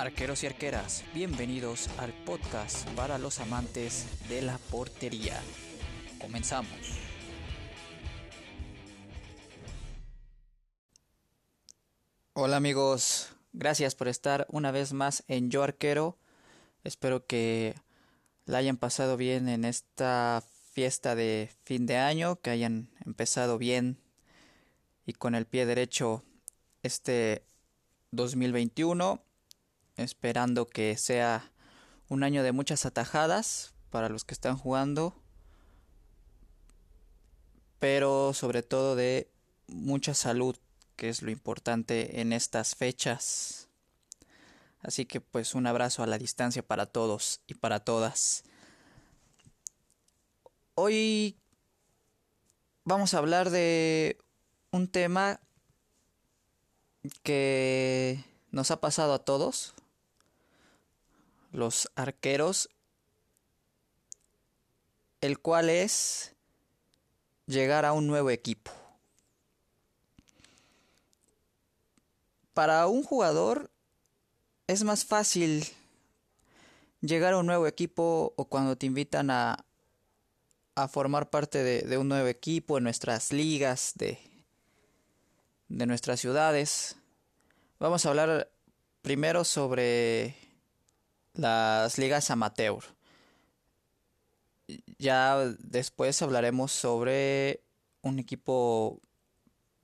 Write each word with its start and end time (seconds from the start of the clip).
Arqueros 0.00 0.42
y 0.44 0.46
arqueras, 0.46 1.04
bienvenidos 1.12 1.90
al 1.98 2.14
podcast 2.24 2.88
para 2.92 3.18
los 3.18 3.38
amantes 3.38 4.06
de 4.30 4.40
la 4.40 4.56
portería. 4.56 5.38
Comenzamos. 6.18 6.72
Hola 12.32 12.56
amigos, 12.56 13.36
gracias 13.52 13.94
por 13.94 14.08
estar 14.08 14.46
una 14.48 14.70
vez 14.70 14.94
más 14.94 15.22
en 15.28 15.50
Yo 15.50 15.62
Arquero. 15.62 16.16
Espero 16.82 17.26
que 17.26 17.74
la 18.46 18.56
hayan 18.56 18.78
pasado 18.78 19.18
bien 19.18 19.50
en 19.50 19.66
esta 19.66 20.42
fiesta 20.72 21.14
de 21.14 21.50
fin 21.64 21.84
de 21.84 21.98
año, 21.98 22.40
que 22.40 22.48
hayan 22.48 22.88
empezado 23.04 23.58
bien 23.58 23.98
y 25.04 25.12
con 25.12 25.34
el 25.34 25.44
pie 25.44 25.66
derecho 25.66 26.24
este 26.82 27.44
2021, 28.12 29.22
esperando 30.00 30.66
que 30.66 30.96
sea 30.96 31.50
un 32.08 32.24
año 32.24 32.42
de 32.42 32.52
muchas 32.52 32.86
atajadas 32.86 33.72
para 33.90 34.08
los 34.08 34.24
que 34.24 34.34
están 34.34 34.56
jugando, 34.56 35.14
pero 37.78 38.32
sobre 38.34 38.62
todo 38.62 38.96
de 38.96 39.30
mucha 39.66 40.14
salud, 40.14 40.56
que 40.96 41.08
es 41.08 41.22
lo 41.22 41.30
importante 41.30 42.20
en 42.20 42.32
estas 42.32 42.74
fechas. 42.74 43.68
Así 44.82 45.06
que 45.06 45.20
pues 45.20 45.54
un 45.54 45.66
abrazo 45.66 46.02
a 46.02 46.06
la 46.06 46.18
distancia 46.18 46.62
para 46.66 46.86
todos 46.86 47.40
y 47.46 47.54
para 47.54 47.80
todas. 47.80 48.44
Hoy 50.74 51.36
vamos 52.84 53.14
a 53.14 53.18
hablar 53.18 53.50
de 53.50 54.18
un 54.70 54.88
tema 54.88 55.40
que 57.22 58.24
nos 58.50 58.70
ha 58.70 58.80
pasado 58.80 59.14
a 59.14 59.24
todos, 59.24 59.74
los 61.52 61.90
arqueros, 61.94 62.70
el 65.20 65.38
cual 65.38 65.70
es 65.70 66.34
llegar 67.46 67.84
a 67.84 67.92
un 67.92 68.06
nuevo 68.06 68.30
equipo. 68.30 68.70
Para 72.54 72.86
un 72.86 73.02
jugador 73.02 73.70
es 74.66 74.84
más 74.84 75.04
fácil 75.04 75.66
llegar 77.00 77.32
a 77.32 77.38
un 77.38 77.46
nuevo 77.46 77.66
equipo 77.66 78.34
o 78.36 78.44
cuando 78.46 78.76
te 78.76 78.86
invitan 78.86 79.30
a, 79.30 79.64
a 80.74 80.88
formar 80.88 81.30
parte 81.30 81.62
de, 81.62 81.82
de, 81.82 81.98
un 81.98 82.08
nuevo 82.08 82.28
equipo 82.28 82.78
en 82.78 82.84
nuestras 82.84 83.32
ligas 83.32 83.92
de, 83.96 84.18
de 85.68 85.86
nuestras 85.86 86.20
ciudades. 86.20 86.96
Vamos 87.78 88.04
a 88.04 88.10
hablar 88.10 88.50
primero 89.02 89.44
sobre 89.44 90.36
las 91.34 91.98
ligas 91.98 92.30
amateur. 92.30 92.82
Ya 94.98 95.36
después 95.58 96.20
hablaremos 96.22 96.72
sobre 96.72 97.62
un 98.02 98.18
equipo 98.18 99.00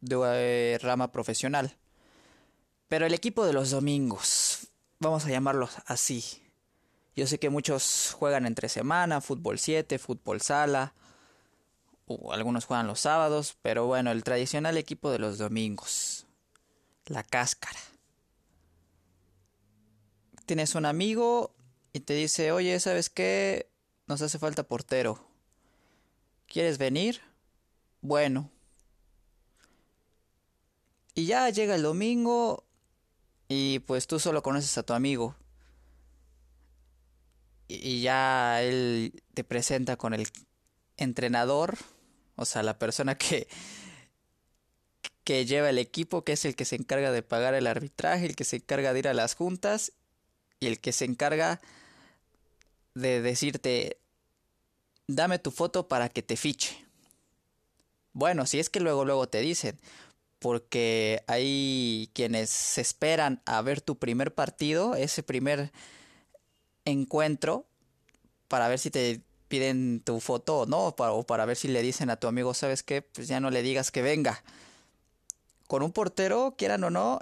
de 0.01 0.79
rama 0.81 1.11
profesional. 1.11 1.77
Pero 2.89 3.07
el 3.07 3.15
equipo 3.15 3.45
de 3.45 3.53
los 3.53 3.71
domingos, 3.71 4.69
vamos 5.01 5.25
a 5.27 5.31
llamarlo 5.31 5.69
así. 5.87 6.25
Yo 7.17 7.27
sé 7.27 7.39
que 7.39 7.51
muchos 7.51 8.15
juegan 8.17 8.47
entre 8.47 8.69
semana, 8.69 9.21
fútbol 9.21 9.59
7, 9.59 9.99
fútbol 9.99 10.41
sala, 10.41 10.95
algunos 12.31 12.67
juegan 12.67 12.87
los 12.87 13.01
sábados, 13.01 13.57
pero 13.63 13.87
bueno, 13.87 14.13
el 14.13 14.23
tradicional 14.23 14.77
equipo 14.77 15.11
de 15.11 15.19
los 15.19 15.39
domingos, 15.39 16.27
la 17.07 17.25
cáscara. 17.25 17.81
Tienes 20.47 20.77
un 20.77 20.87
amigo 20.87 21.55
y 21.93 22.01
te 22.01 22.15
dice, 22.15 22.53
oye, 22.53 22.79
¿sabes 22.79 23.11
qué? 23.11 23.69
Nos 24.07 24.23
hace 24.23 24.39
falta 24.39 24.63
portero. 24.63 25.27
¿Quieres 26.47 26.79
venir? 26.79 27.21
Bueno. 28.01 28.51
Y 31.15 31.27
ya 31.27 31.51
llega 31.51 31.75
el 31.75 31.83
domingo 31.83 32.65
y 33.49 33.81
pues 33.81 34.07
tú 34.07 34.21
solo 34.21 34.43
conoces 34.43 34.79
a 34.79 34.85
tu 34.85 34.93
amigo. 34.93 35.35
Y 37.67 38.03
ya 38.03 38.63
él 38.63 39.25
te 39.35 39.43
presenta 39.43 39.97
con 39.97 40.15
el 40.15 40.29
entrenador, 40.97 41.77
o 42.37 42.45
sea, 42.45 42.63
la 42.63 42.79
persona 42.79 43.17
que 43.19 43.49
que 45.25 45.45
lleva 45.45 45.71
el 45.71 45.79
equipo, 45.79 46.23
que 46.23 46.35
es 46.35 46.45
el 46.45 46.55
que 46.55 46.65
se 46.65 46.77
encarga 46.77 47.11
de 47.11 47.21
pagar 47.21 47.55
el 47.55 47.67
arbitraje, 47.67 48.27
el 48.27 48.37
que 48.37 48.45
se 48.45 48.57
encarga 48.57 48.93
de 48.93 49.01
ir 49.01 49.09
a 49.09 49.15
las 49.15 49.35
juntas 49.35 49.93
y 50.61 50.67
el 50.67 50.81
que 50.81 50.93
se 50.93 51.05
encarga 51.05 51.61
de 52.95 53.21
decirte 53.21 53.99
dame 55.07 55.39
tu 55.39 55.51
foto 55.51 55.89
para 55.89 56.09
que 56.09 56.23
te 56.23 56.37
fiche. 56.37 56.85
Bueno, 58.13 58.47
si 58.47 58.59
es 58.59 58.71
que 58.71 58.81
luego 58.81 59.05
luego 59.05 59.29
te 59.29 59.41
dicen, 59.41 59.79
porque 60.39 61.23
hay 61.27 62.11
quienes 62.15 62.79
esperan 62.79 63.43
a 63.45 63.61
ver 63.63 63.81
tu 63.81 63.99
primer 63.99 64.35
partido, 64.35 64.95
ese 64.95 65.23
primer 65.23 65.71
encuentro, 66.85 67.67
para 68.49 68.69
ver 68.69 68.79
si 68.79 68.91
te 68.91 69.21
piden 69.49 70.01
tu 70.01 70.21
foto 70.21 70.61
o 70.61 70.67
no, 70.67 70.97
para, 70.97 71.13
o 71.13 71.25
para 71.25 71.45
ver 71.47 71.57
si 71.57 71.69
le 71.69 71.83
dicen 71.83 72.11
a 72.11 72.17
tu 72.17 72.27
amigo, 72.27 72.55
¿sabes 72.55 72.83
qué? 72.83 73.03
Pues 73.03 73.29
ya 73.29 73.41
no 73.41 73.51
le 73.51 73.63
digas 73.63 73.91
que 73.91 74.03
venga. 74.03 74.43
Con 75.67 75.83
un 75.83 75.93
portero, 75.93 76.55
quieran 76.57 76.85
o 76.85 76.91
no, 76.91 77.21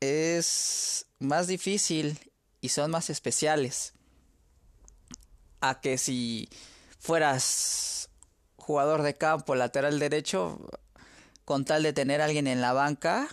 es 0.00 1.06
más 1.18 1.46
difícil 1.46 2.18
y 2.64 2.70
son 2.70 2.90
más 2.90 3.10
especiales. 3.10 3.92
A 5.60 5.82
que 5.82 5.98
si 5.98 6.48
fueras 6.98 8.08
jugador 8.56 9.02
de 9.02 9.18
campo, 9.18 9.54
lateral 9.54 9.98
derecho, 9.98 10.58
con 11.44 11.66
tal 11.66 11.82
de 11.82 11.92
tener 11.92 12.22
a 12.22 12.24
alguien 12.24 12.46
en 12.46 12.62
la 12.62 12.72
banca 12.72 13.28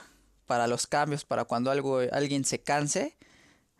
para 0.47 0.67
los 0.67 0.85
cambios, 0.85 1.23
para 1.23 1.45
cuando 1.45 1.71
algo, 1.71 1.99
alguien 2.11 2.43
se 2.43 2.61
canse, 2.61 3.15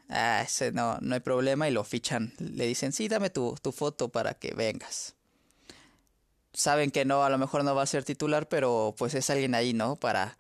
ah, 0.08 0.42
ese 0.42 0.72
no, 0.72 0.98
no 1.02 1.16
hay 1.16 1.20
problema 1.20 1.68
y 1.68 1.72
lo 1.72 1.84
fichan. 1.84 2.34
Le 2.40 2.66
dicen, 2.66 2.94
sí, 2.94 3.10
dame 3.10 3.30
tu, 3.30 3.54
tu 3.62 3.74
foto 3.74 4.08
para 4.08 4.36
que 4.36 4.54
vengas. 4.54 5.16
Saben 6.54 6.92
que 6.92 7.04
no, 7.04 7.26
a 7.26 7.30
lo 7.30 7.38
mejor 7.38 7.66
no 7.66 7.76
va 7.76 7.84
a 7.84 7.88
ser 7.88 8.06
titular, 8.06 8.48
pero 8.48 8.96
pues 8.98 9.16
es 9.16 9.30
alguien 9.30 9.54
ahí, 9.54 9.74
¿no? 9.74 9.98
Para 9.98 10.38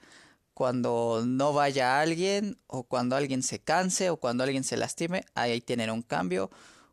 cuando 0.62 1.24
no 1.26 1.54
vaya 1.54 2.00
alguien 2.00 2.56
o 2.68 2.84
cuando 2.84 3.16
alguien 3.16 3.42
se 3.42 3.58
canse 3.58 4.12
o 4.12 4.18
cuando 4.18 4.44
alguien 4.44 4.64
se 4.64 4.78
lastime, 4.78 5.26
ahí 5.34 5.60
tienen 5.60 5.90
un 5.90 6.04
cambio, 6.04 6.52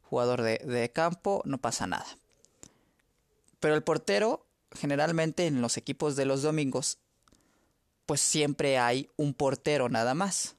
jugador 0.08 0.40
de, 0.40 0.56
de 0.56 0.90
campo, 0.90 1.42
no 1.44 1.58
pasa 1.58 1.86
nada. 1.86 2.06
Pero 3.60 3.74
el 3.74 3.82
portero, 3.82 4.46
generalmente 4.72 5.46
en 5.46 5.60
los 5.60 5.76
equipos 5.76 6.16
de 6.16 6.24
los 6.24 6.40
domingos, 6.40 6.96
pues 8.06 8.22
siempre 8.22 8.78
hay 8.78 9.10
un 9.16 9.34
portero 9.34 9.90
nada 9.90 10.14
más. 10.14 10.56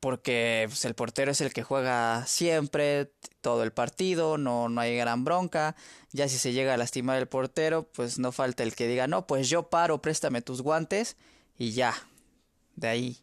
Porque 0.00 0.64
pues, 0.68 0.84
el 0.86 0.94
portero 0.94 1.30
es 1.30 1.40
el 1.42 1.52
que 1.52 1.62
juega 1.62 2.26
siempre, 2.26 3.12
todo 3.40 3.62
el 3.62 3.72
partido, 3.72 4.38
no, 4.38 4.68
no 4.68 4.80
hay 4.80 4.96
gran 4.96 5.24
bronca. 5.24 5.76
Ya 6.12 6.28
si 6.28 6.38
se 6.38 6.52
llega 6.52 6.74
a 6.74 6.78
lastimar 6.78 7.18
el 7.18 7.28
portero, 7.28 7.84
pues 7.92 8.18
no 8.18 8.32
falta 8.32 8.62
el 8.62 8.74
que 8.74 8.88
diga, 8.88 9.06
no, 9.06 9.26
pues 9.26 9.48
yo 9.48 9.68
paro, 9.68 10.00
préstame 10.00 10.42
tus 10.42 10.62
guantes 10.62 11.16
y 11.58 11.72
ya. 11.72 11.94
De 12.76 12.88
ahí, 12.88 13.18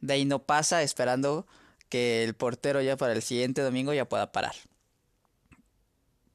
de 0.00 0.14
ahí 0.14 0.24
no 0.24 0.40
pasa 0.40 0.82
esperando 0.82 1.46
que 1.88 2.24
el 2.24 2.34
portero 2.34 2.80
ya 2.80 2.96
para 2.96 3.12
el 3.12 3.22
siguiente 3.22 3.62
domingo 3.62 3.92
ya 3.92 4.08
pueda 4.08 4.32
parar. 4.32 4.54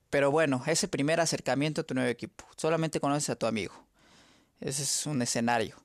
Pero 0.09 0.31
bueno, 0.31 0.63
ese 0.65 0.87
primer 0.87 1.19
acercamiento 1.19 1.81
a 1.81 1.83
tu 1.83 1.93
nuevo 1.93 2.09
equipo, 2.09 2.45
solamente 2.57 2.99
conoces 2.99 3.29
a 3.29 3.35
tu 3.35 3.45
amigo. 3.45 3.73
Ese 4.59 4.83
es 4.83 5.05
un 5.05 5.21
escenario. 5.21 5.77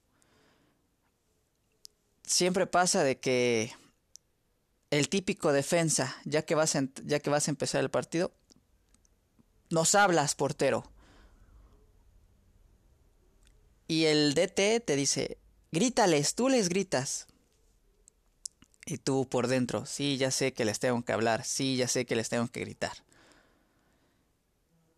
Siempre 2.23 2.67
pasa 2.67 3.05
de 3.05 3.21
que 3.21 3.73
el 4.99 5.09
típico 5.09 5.53
defensa, 5.53 6.17
ya 6.25 6.43
que 6.43 6.55
vas 6.55 6.79
ya 7.05 7.19
que 7.19 7.31
vas 7.31 7.49
a 7.49 7.51
empezar 7.51 7.81
el 7.81 7.91
partido, 7.91 8.33
nos 9.71 9.97
hablas, 9.97 10.37
portero. 10.37 10.85
Y 13.89 14.05
el 14.05 14.35
DT 14.35 14.81
te 14.85 14.97
dice, 14.97 15.39
grítales, 15.73 16.37
tú 16.37 16.49
les 16.49 16.69
gritas. 16.69 17.27
Y 18.87 18.99
tú 18.99 19.29
por 19.29 19.49
dentro, 19.49 19.85
sí, 19.85 20.17
ya 20.17 20.31
sé 20.31 20.53
que 20.53 20.65
les 20.65 20.79
tengo 20.79 21.03
que 21.05 21.13
hablar, 21.13 21.45
sí, 21.45 21.77
ya 21.77 21.89
sé 21.89 22.07
que 22.07 22.15
les 22.15 22.29
tengo 22.29 22.47
que 22.49 22.61
gritar. 22.61 22.93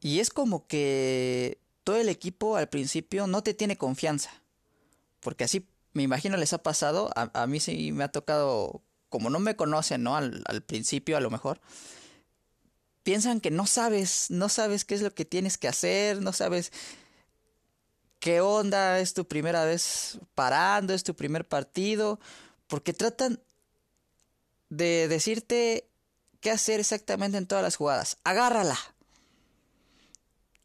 Y 0.00 0.20
es 0.20 0.28
como 0.28 0.66
que 0.66 1.58
todo 1.84 1.96
el 1.96 2.10
equipo 2.10 2.56
al 2.56 2.69
principio 2.69 3.26
no 3.26 3.43
te 3.43 3.54
tiene 3.54 3.78
confianza. 3.78 4.43
Porque 5.20 5.44
así, 5.44 5.66
me 5.94 6.02
imagino 6.02 6.37
les 6.37 6.52
ha 6.52 6.62
pasado, 6.62 7.10
a, 7.16 7.31
a 7.32 7.46
mí 7.46 7.60
sí 7.60 7.93
me 7.93 8.04
ha 8.04 8.08
tocado 8.08 8.82
como 9.16 9.30
no 9.30 9.38
me 9.38 9.56
conocen, 9.56 10.02
¿no? 10.02 10.14
Al, 10.14 10.62
principio 10.66 11.16
a 11.16 11.20
lo 11.20 11.30
mejor, 11.30 11.58
piensan 13.02 13.40
que 13.40 13.50
no 13.50 13.66
sabes, 13.66 14.26
no 14.28 14.50
sabes 14.50 14.84
qué 14.84 14.94
es 14.94 15.00
lo 15.00 15.14
que 15.14 15.24
tienes 15.24 15.56
que 15.56 15.68
hacer, 15.68 16.20
no 16.20 16.34
sabes 16.34 16.70
qué 18.20 18.42
onda, 18.42 19.00
es 19.00 19.14
tu 19.14 19.26
primera 19.26 19.64
vez 19.64 20.18
parando, 20.34 20.92
es 20.92 21.02
tu 21.02 21.16
primer 21.16 21.48
partido, 21.48 22.20
porque 22.66 22.92
tratan 22.92 23.40
de 24.68 25.08
decirte 25.08 25.88
qué 26.42 26.50
hacer 26.50 26.78
exactamente 26.78 27.38
en 27.38 27.46
todas 27.46 27.64
las 27.64 27.76
jugadas. 27.76 28.19
Agárrala. 28.22 28.78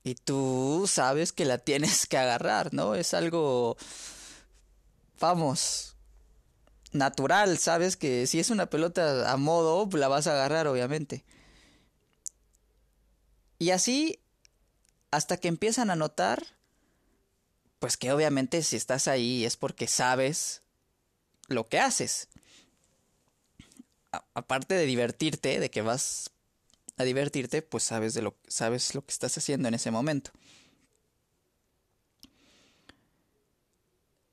Y 0.04 0.15
tú 0.15 0.89
sabes 0.89 1.31
que 1.31 1.45
la 1.45 1.57
tienes 1.57 2.06
que 2.06 2.18
agarrar, 2.18 2.74
¿no? 2.74 2.95
Es 2.95 3.13
algo, 3.13 3.77
vamos, 5.21 5.91
natural, 6.92 7.58
sabes 7.58 7.98
que 7.98 8.28
si 8.28 8.40
es 8.40 8.50
una 8.50 8.70
pelota 8.70 9.32
a 9.32 9.38
modo, 9.38 9.88
la 9.98 10.08
vas 10.08 10.28
a 10.28 10.34
agarrar, 10.34 10.68
obviamente. 10.68 11.24
Y 13.60 13.72
así, 13.72 14.20
hasta 15.12 15.38
que 15.38 15.48
empiezan 15.48 15.92
a 15.92 15.96
notar, 15.96 16.44
pues 17.80 17.98
que 17.98 18.12
obviamente 18.12 18.64
si 18.64 18.76
estás 18.76 19.08
ahí 19.08 19.46
es 19.46 19.58
porque 19.58 19.88
sabes 19.88 20.64
lo 21.48 21.68
que 21.68 21.80
haces. 21.80 22.30
aparte 24.34 24.76
de 24.76 24.86
divertirte, 24.86 25.60
de 25.60 25.70
que 25.72 25.82
vas 25.82 26.32
a 26.98 27.04
divertirte, 27.04 27.62
pues 27.62 27.84
sabes 27.84 28.14
de 28.14 28.22
lo 28.22 28.36
sabes 28.48 28.94
lo 28.96 29.06
que 29.06 29.12
estás 29.12 29.38
haciendo 29.38 29.68
en 29.68 29.74
ese 29.74 29.92
momento. 29.92 30.32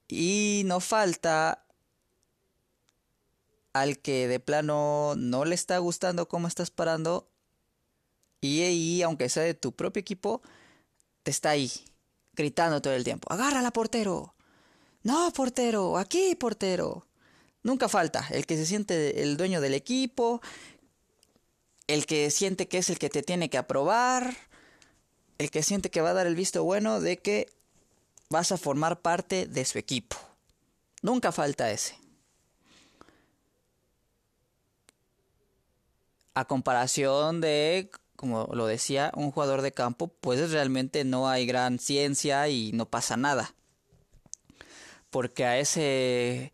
Y 0.09 0.63
no 0.65 0.81
falta 0.81 1.65
al 3.73 3.99
que 3.99 4.29
de 4.29 4.41
plano 4.41 5.15
no 5.17 5.45
le 5.45 5.55
está 5.55 5.79
gustando 5.79 6.29
cómo 6.29 6.49
estás 6.49 6.71
parando 6.71 7.29
y 8.41 9.03
aunque 9.03 9.29
sea 9.29 9.43
de 9.43 9.55
tu 9.55 9.73
propio 9.73 10.01
equipo, 10.01 10.43
te 11.23 11.31
está 11.31 11.51
ahí 11.51 11.71
gritando 12.35 12.81
todo 12.81 12.93
el 12.95 13.05
tiempo. 13.05 13.33
Agárrala, 13.33 13.73
portero. 13.73 14.35
No, 15.03 15.33
portero. 15.33 15.99
Aquí, 15.99 16.35
portero. 16.37 17.07
Nunca 17.63 17.89
falta 17.89 18.27
el 18.31 18.47
que 18.47 18.57
se 18.57 18.67
siente 18.67 19.23
el 19.23 19.37
dueño 19.37 19.61
del 19.61 19.75
equipo, 19.75 20.41
el 21.89 22.07
que 22.07 22.31
siente 22.31 22.69
que 22.69 22.79
es 22.79 22.91
el 22.91 22.99
que 22.99 23.11
te 23.11 23.23
tiene 23.23 23.51
que 23.51 23.59
aprobar, 23.59 24.37
el 25.39 25.51
que 25.51 25.63
siente 25.63 25.91
que 25.91 26.01
va 26.01 26.11
a 26.11 26.15
dar 26.15 26.27
el 26.27 26.37
visto 26.37 26.63
bueno 26.63 27.01
de 27.01 27.19
que 27.19 27.53
vas 28.31 28.53
a 28.53 28.57
formar 28.57 29.01
parte 29.01 29.47
de 29.47 29.65
su 29.65 29.79
equipo. 29.79 30.17
Nunca 31.03 31.33
falta 31.33 31.71
ese. 31.71 31.97
A 36.39 36.45
comparación 36.45 37.41
de, 37.41 37.91
como 38.15 38.49
lo 38.53 38.67
decía, 38.67 39.11
un 39.17 39.33
jugador 39.33 39.63
de 39.63 39.73
campo, 39.73 40.07
pues 40.07 40.53
realmente 40.53 41.05
no 41.05 41.29
hay 41.29 41.47
gran 41.47 41.79
ciencia 41.79 42.49
y 42.49 42.71
no 42.73 42.87
pasa 42.87 43.17
nada. 43.17 43.55
Porque 45.11 45.45
a 45.45 45.59
ese 45.59 46.53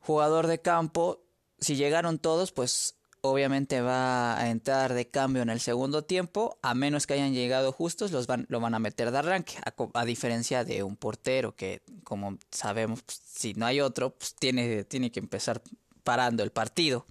jugador 0.00 0.46
de 0.48 0.60
campo, 0.60 1.22
si 1.60 1.76
llegaron 1.76 2.18
todos, 2.18 2.52
pues 2.52 2.96
obviamente 3.22 3.80
va 3.80 4.38
a 4.38 4.50
entrar 4.50 4.92
de 4.92 5.08
cambio 5.08 5.42
en 5.42 5.48
el 5.48 5.60
segundo 5.60 6.04
tiempo, 6.04 6.58
a 6.60 6.74
menos 6.74 7.06
que 7.06 7.14
hayan 7.14 7.32
llegado 7.32 7.72
justos, 7.72 8.12
los 8.12 8.26
van, 8.26 8.44
lo 8.50 8.60
van 8.60 8.74
a 8.74 8.78
meter 8.78 9.10
de 9.10 9.18
arranque, 9.18 9.54
a, 9.94 10.04
diferencia 10.04 10.62
de 10.64 10.82
un 10.82 10.96
portero 10.96 11.56
que, 11.56 11.80
como 12.04 12.38
sabemos, 12.50 13.02
pues, 13.02 13.22
si 13.24 13.54
no 13.54 13.64
hay 13.64 13.80
otro, 13.80 14.10
pues 14.10 14.34
tiene, 14.34 14.84
tiene 14.84 15.10
que 15.10 15.20
empezar 15.20 15.62
parando 16.02 16.42
el 16.42 16.50
partido. 16.50 17.06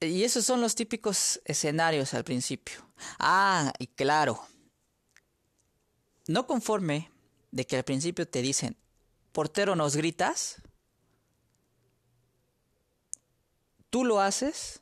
Y 0.00 0.22
esos 0.22 0.44
son 0.44 0.60
los 0.60 0.74
típicos 0.74 1.40
escenarios 1.44 2.14
al 2.14 2.24
principio. 2.24 2.86
Ah, 3.18 3.72
y 3.78 3.88
claro, 3.88 4.40
no 6.28 6.46
conforme 6.46 7.10
de 7.50 7.66
que 7.66 7.76
al 7.76 7.84
principio 7.84 8.28
te 8.28 8.42
dicen, 8.42 8.76
portero 9.32 9.74
nos 9.74 9.96
gritas, 9.96 10.62
tú 13.90 14.04
lo 14.04 14.20
haces 14.20 14.80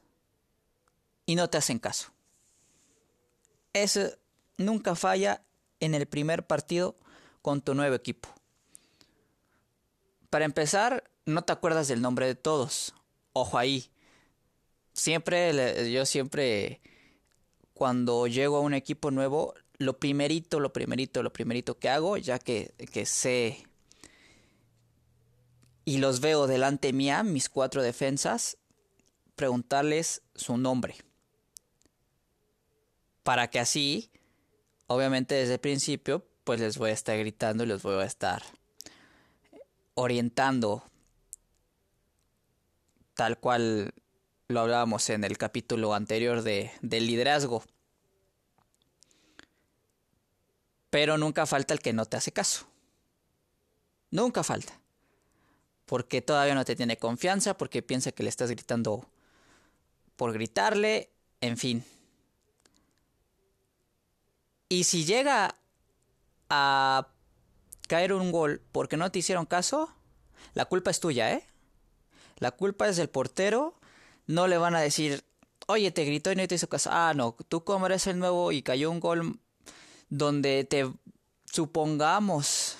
y 1.24 1.34
no 1.34 1.48
te 1.48 1.58
hacen 1.58 1.78
caso. 1.78 2.12
Eso 3.72 4.10
nunca 4.58 4.94
falla 4.94 5.42
en 5.80 5.94
el 5.94 6.06
primer 6.06 6.46
partido 6.46 6.96
con 7.42 7.62
tu 7.62 7.74
nuevo 7.74 7.94
equipo. 7.94 8.28
Para 10.30 10.44
empezar, 10.44 11.10
no 11.24 11.42
te 11.42 11.52
acuerdas 11.52 11.88
del 11.88 12.02
nombre 12.02 12.26
de 12.26 12.34
todos. 12.34 12.94
Ojo 13.32 13.58
ahí. 13.58 13.90
Siempre, 14.96 15.92
yo 15.92 16.06
siempre, 16.06 16.80
cuando 17.74 18.26
llego 18.26 18.56
a 18.56 18.60
un 18.60 18.72
equipo 18.72 19.10
nuevo, 19.10 19.52
lo 19.76 19.98
primerito, 19.98 20.58
lo 20.58 20.72
primerito, 20.72 21.22
lo 21.22 21.34
primerito 21.34 21.78
que 21.78 21.90
hago, 21.90 22.16
ya 22.16 22.38
que, 22.38 22.72
que 22.90 23.04
sé 23.04 23.66
y 25.84 25.98
los 25.98 26.20
veo 26.20 26.46
delante 26.46 26.94
mía, 26.94 27.22
mis 27.22 27.50
cuatro 27.50 27.82
defensas, 27.82 28.56
preguntarles 29.36 30.22
su 30.34 30.56
nombre. 30.56 30.96
Para 33.22 33.50
que 33.50 33.60
así, 33.60 34.10
obviamente 34.86 35.34
desde 35.34 35.54
el 35.54 35.60
principio, 35.60 36.26
pues 36.42 36.58
les 36.58 36.78
voy 36.78 36.88
a 36.88 36.94
estar 36.94 37.18
gritando 37.18 37.64
y 37.64 37.66
les 37.66 37.82
voy 37.82 37.96
a 37.96 38.06
estar 38.06 38.42
orientando 39.92 40.90
tal 43.12 43.38
cual 43.38 43.92
lo 44.48 44.60
hablábamos 44.60 45.10
en 45.10 45.24
el 45.24 45.38
capítulo 45.38 45.94
anterior 45.94 46.42
de, 46.42 46.70
del 46.80 47.06
liderazgo. 47.06 47.64
Pero 50.90 51.18
nunca 51.18 51.46
falta 51.46 51.74
el 51.74 51.80
que 51.80 51.92
no 51.92 52.06
te 52.06 52.16
hace 52.16 52.32
caso. 52.32 52.66
Nunca 54.10 54.42
falta. 54.44 54.80
Porque 55.84 56.22
todavía 56.22 56.54
no 56.54 56.64
te 56.64 56.76
tiene 56.76 56.96
confianza, 56.96 57.56
porque 57.56 57.82
piensa 57.82 58.12
que 58.12 58.22
le 58.22 58.28
estás 58.28 58.50
gritando 58.50 59.08
por 60.16 60.32
gritarle, 60.32 61.10
en 61.40 61.56
fin. 61.56 61.84
Y 64.68 64.84
si 64.84 65.04
llega 65.04 65.54
a 66.48 67.08
caer 67.88 68.12
un 68.12 68.32
gol 68.32 68.62
porque 68.72 68.96
no 68.96 69.10
te 69.12 69.18
hicieron 69.20 69.46
caso, 69.46 69.92
la 70.54 70.64
culpa 70.64 70.90
es 70.90 71.00
tuya, 71.00 71.32
¿eh? 71.32 71.44
La 72.38 72.50
culpa 72.50 72.88
es 72.88 72.96
del 72.96 73.08
portero. 73.08 73.78
No 74.26 74.46
le 74.48 74.58
van 74.58 74.74
a 74.74 74.80
decir, 74.80 75.24
oye, 75.66 75.90
te 75.90 76.04
gritó 76.04 76.32
y 76.32 76.36
no 76.36 76.46
te 76.46 76.56
hizo 76.56 76.68
caso. 76.68 76.90
Ah, 76.92 77.12
no, 77.14 77.36
tú 77.48 77.64
como 77.64 77.86
eres 77.86 78.06
el 78.06 78.18
nuevo 78.18 78.52
y 78.52 78.62
cayó 78.62 78.90
un 78.90 79.00
gol 79.00 79.38
donde 80.08 80.64
te 80.64 80.90
supongamos 81.44 82.76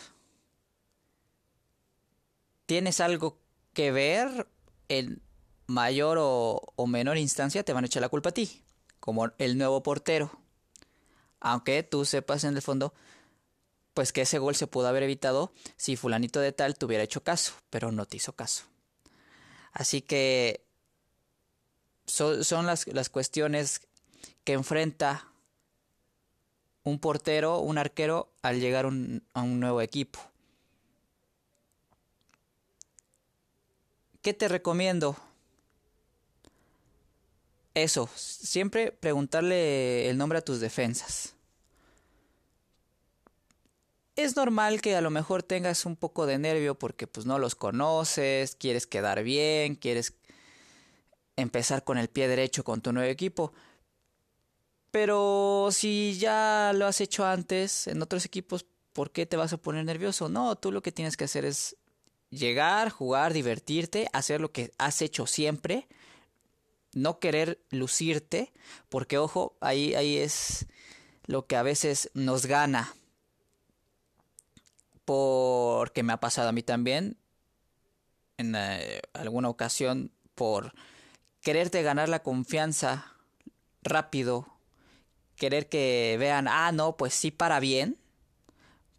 tienes 2.66 3.00
algo 3.00 3.38
que 3.72 3.92
ver 3.92 4.48
en 4.88 5.22
mayor 5.66 6.18
o, 6.20 6.86
menor 6.86 7.16
instancia 7.16 7.64
te 7.64 7.72
van 7.72 7.84
a 7.84 7.86
echar 7.86 8.02
la 8.02 8.08
culpa 8.08 8.30
a 8.30 8.32
ti, 8.32 8.62
como 9.00 9.30
el 9.38 9.56
nuevo 9.56 9.82
portero. 9.82 10.30
Aunque 11.40 11.82
tú 11.82 12.04
sepas 12.04 12.44
en 12.44 12.54
el 12.54 12.62
fondo, 12.62 12.92
pues 13.94 14.12
que 14.12 14.22
ese 14.22 14.38
gol 14.38 14.54
se 14.56 14.66
pudo 14.66 14.88
haber 14.88 15.04
evitado 15.04 15.52
si 15.76 15.96
fulanito 15.96 16.40
de 16.40 16.52
tal 16.52 16.76
te 16.76 16.86
hubiera 16.86 17.04
hecho 17.04 17.22
caso, 17.22 17.54
pero 17.70 17.92
no 17.92 18.06
te 18.06 18.16
hizo 18.16 18.34
caso. 18.34 18.64
Así 19.72 20.02
que 20.02 20.65
son, 22.06 22.66
las, 22.66 22.86
las 22.88 23.10
cuestiones 23.10 23.80
que 24.44 24.52
enfrenta 24.52 25.28
un 26.84 26.98
portero, 26.98 27.58
un 27.58 27.78
arquero, 27.78 28.32
al 28.42 28.60
llegar 28.60 28.84
a 28.86 29.42
un 29.42 29.60
nuevo 29.60 29.80
equipo. 29.80 30.20
¿Qué 34.22 34.34
te 34.34 34.48
recomiendo? 34.48 35.16
Eso, 37.74 38.08
siempre 38.16 38.90
preguntarle 38.90 40.08
el 40.08 40.16
nombre 40.16 40.38
a 40.38 40.42
tus 40.42 40.60
defensas. 40.60 41.34
Es 44.16 44.34
normal 44.34 44.80
que 44.80 44.96
a 44.96 45.02
lo 45.02 45.10
mejor 45.10 45.42
tengas 45.42 45.84
un 45.84 45.94
poco 45.94 46.24
de 46.24 46.38
nervio 46.38 46.74
porque 46.74 47.06
pues 47.06 47.26
no 47.26 47.38
los 47.38 47.54
conoces, 47.54 48.56
quieres 48.56 48.86
quedar 48.86 49.22
bien, 49.22 49.74
quieres 49.74 50.14
empezar 51.36 51.84
con 51.84 51.98
el 51.98 52.08
pie 52.08 52.28
derecho 52.28 52.64
con 52.64 52.80
tu 52.80 52.92
nuevo 52.92 53.10
equipo. 53.10 53.52
Pero 54.90 55.68
si 55.70 56.16
ya 56.18 56.72
lo 56.74 56.86
has 56.86 57.00
hecho 57.00 57.26
antes 57.26 57.86
en 57.86 58.00
otros 58.02 58.24
equipos, 58.24 58.66
¿por 58.92 59.10
qué 59.10 59.26
te 59.26 59.36
vas 59.36 59.52
a 59.52 59.58
poner 59.58 59.84
nervioso? 59.84 60.28
No, 60.28 60.56
tú 60.56 60.72
lo 60.72 60.82
que 60.82 60.92
tienes 60.92 61.16
que 61.16 61.24
hacer 61.24 61.44
es 61.44 61.76
llegar, 62.30 62.90
jugar, 62.90 63.32
divertirte, 63.32 64.08
hacer 64.12 64.40
lo 64.40 64.52
que 64.52 64.72
has 64.78 65.02
hecho 65.02 65.26
siempre 65.26 65.86
no 66.96 67.18
querer 67.18 67.60
lucirte, 67.70 68.54
porque 68.88 69.18
ojo, 69.18 69.54
ahí, 69.60 69.94
ahí 69.94 70.16
es 70.16 70.66
lo 71.26 71.46
que 71.46 71.56
a 71.56 71.62
veces 71.62 72.10
nos 72.14 72.46
gana. 72.46 72.94
Porque 75.04 76.02
me 76.02 76.14
ha 76.14 76.20
pasado 76.20 76.48
a 76.48 76.52
mí 76.52 76.62
también, 76.62 77.18
en 78.38 78.54
eh, 78.56 79.02
alguna 79.12 79.50
ocasión, 79.50 80.10
por 80.34 80.72
quererte 81.46 81.84
ganar 81.84 82.08
la 82.08 82.24
confianza 82.24 83.14
rápido, 83.80 84.48
querer 85.36 85.68
que 85.68 86.16
vean, 86.18 86.48
ah, 86.48 86.72
no, 86.72 86.96
pues 86.96 87.14
sí 87.14 87.30
para 87.30 87.60
bien. 87.60 87.96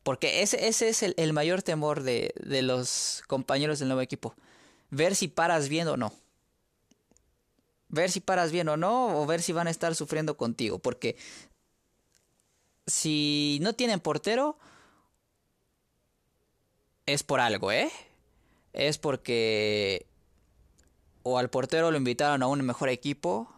Porque 0.01 0.41
ese, 0.41 0.65
ese 0.69 0.87
es 0.87 1.03
el, 1.03 1.13
el 1.17 1.33
mayor 1.33 1.61
temor 1.61 2.03
de, 2.03 2.33
de 2.39 2.61
los 2.61 3.21
compañeros 3.27 3.79
del 3.79 3.89
nuevo 3.89 3.99
equipo. 3.99 4.33
ver 4.91 5.13
si 5.13 5.27
paras 5.27 5.67
bien 5.67 5.89
o 5.89 5.97
no. 5.97 6.13
Ver 7.89 8.09
si 8.09 8.21
paras 8.21 8.53
bien 8.53 8.69
o 8.69 8.77
no, 8.77 9.21
o 9.21 9.25
ver 9.25 9.41
si 9.41 9.51
van 9.51 9.67
a 9.67 9.71
estar 9.71 9.93
sufriendo 9.93 10.37
contigo. 10.37 10.79
Porque 10.79 11.17
si 12.85 13.59
no 13.61 13.73
tienen 13.73 13.99
portero, 13.99 14.57
es 17.05 17.23
por 17.23 17.41
algo, 17.41 17.73
¿eh? 17.73 17.91
Es 18.71 18.97
porque 18.97 20.07
o 21.29 21.37
al 21.37 21.49
portero 21.49 21.91
lo 21.91 21.97
invitaron 21.97 22.41
a 22.41 22.47
un 22.47 22.61
mejor 22.61 22.87
equipo, 22.87 23.53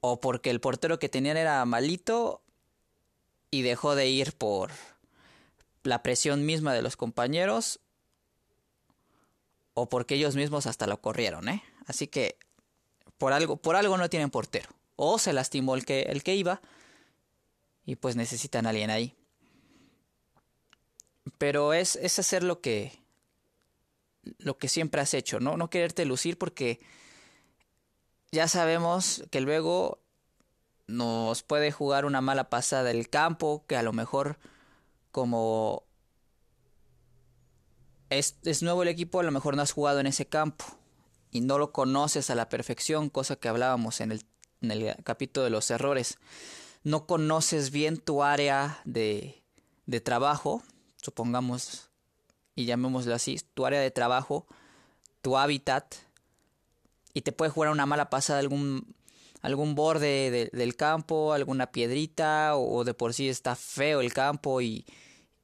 o 0.00 0.20
porque 0.20 0.50
el 0.50 0.60
portero 0.60 1.00
que 1.00 1.08
tenían 1.08 1.36
era 1.36 1.64
malito 1.64 2.40
y 3.50 3.62
dejó 3.62 3.96
de 3.96 4.06
ir 4.06 4.32
por 4.32 4.70
la 5.82 6.04
presión 6.04 6.46
misma 6.46 6.72
de 6.72 6.82
los 6.82 6.96
compañeros, 6.96 7.80
o 9.74 9.88
porque 9.88 10.14
ellos 10.14 10.36
mismos 10.36 10.66
hasta 10.66 10.86
lo 10.86 11.00
corrieron, 11.00 11.48
¿eh? 11.48 11.64
Así 11.86 12.06
que 12.06 12.38
por 13.16 13.32
algo, 13.32 13.56
por 13.56 13.74
algo 13.74 13.96
no 13.96 14.08
tienen 14.08 14.30
portero. 14.30 14.68
O 14.94 15.18
se 15.18 15.32
lastimó 15.32 15.74
el 15.74 15.84
que, 15.84 16.02
el 16.02 16.22
que 16.22 16.36
iba 16.36 16.60
y 17.84 17.96
pues 17.96 18.14
necesitan 18.14 18.66
a 18.66 18.70
alguien 18.70 18.90
ahí. 18.90 19.16
Pero 21.38 21.72
es, 21.72 21.96
es 21.96 22.20
hacer 22.20 22.44
lo 22.44 22.60
que, 22.60 23.00
lo 24.38 24.58
que 24.58 24.68
siempre 24.68 25.00
has 25.00 25.14
hecho, 25.14 25.40
¿no? 25.40 25.56
No 25.56 25.70
quererte 25.70 26.04
lucir 26.04 26.38
porque 26.38 26.80
ya 28.30 28.48
sabemos 28.48 29.24
que 29.30 29.40
luego 29.40 30.00
nos 30.86 31.42
puede 31.42 31.70
jugar 31.70 32.04
una 32.04 32.20
mala 32.20 32.50
pasada 32.50 32.90
el 32.90 33.08
campo, 33.08 33.64
que 33.66 33.76
a 33.76 33.82
lo 33.82 33.92
mejor 33.92 34.38
como 35.10 35.84
es, 38.10 38.38
es, 38.44 38.62
nuevo 38.62 38.82
el 38.82 38.88
equipo, 38.88 39.20
a 39.20 39.22
lo 39.22 39.30
mejor 39.30 39.56
no 39.56 39.62
has 39.62 39.72
jugado 39.72 40.00
en 40.00 40.06
ese 40.06 40.26
campo 40.26 40.64
y 41.30 41.40
no 41.40 41.58
lo 41.58 41.72
conoces 41.72 42.30
a 42.30 42.34
la 42.34 42.48
perfección, 42.48 43.10
cosa 43.10 43.36
que 43.36 43.48
hablábamos 43.48 44.00
en 44.00 44.12
el, 44.12 44.24
en 44.62 44.70
el 44.70 44.96
capítulo 45.04 45.44
de 45.44 45.50
los 45.50 45.70
errores. 45.70 46.18
No 46.84 47.06
conoces 47.06 47.70
bien 47.70 47.98
tu 47.98 48.22
área 48.22 48.80
de, 48.84 49.42
de 49.86 50.00
trabajo, 50.00 50.62
supongamos, 50.96 51.87
y 52.58 52.64
llamémoslo 52.64 53.14
así, 53.14 53.40
tu 53.54 53.66
área 53.66 53.80
de 53.80 53.92
trabajo, 53.92 54.44
tu 55.22 55.36
hábitat, 55.36 55.94
y 57.14 57.22
te 57.22 57.30
puede 57.30 57.52
jugar 57.52 57.70
una 57.70 57.86
mala 57.86 58.10
pasada 58.10 58.40
algún, 58.40 58.96
algún 59.42 59.76
borde 59.76 60.50
del 60.52 60.74
campo, 60.74 61.32
alguna 61.32 61.70
piedrita, 61.70 62.56
o, 62.56 62.82
de 62.82 62.94
por 62.94 63.14
sí 63.14 63.28
está 63.28 63.54
feo 63.54 64.00
el 64.00 64.12
campo 64.12 64.60
y, 64.60 64.84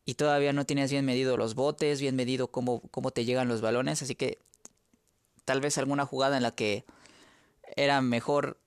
y 0.04 0.14
todavía 0.14 0.52
no 0.52 0.66
tienes 0.66 0.90
bien 0.90 1.04
medido 1.04 1.36
los 1.36 1.54
botes, 1.54 2.00
bien 2.00 2.16
medido 2.16 2.48
cómo, 2.48 2.80
cómo 2.90 3.12
te 3.12 3.24
llegan 3.24 3.46
los 3.46 3.60
balones, 3.60 4.02
así 4.02 4.16
que 4.16 4.38
tal 5.44 5.60
vez 5.60 5.78
alguna 5.78 6.06
jugada 6.06 6.36
en 6.36 6.42
la 6.42 6.50
que 6.50 6.84
era 7.76 8.00
mejor 8.00 8.58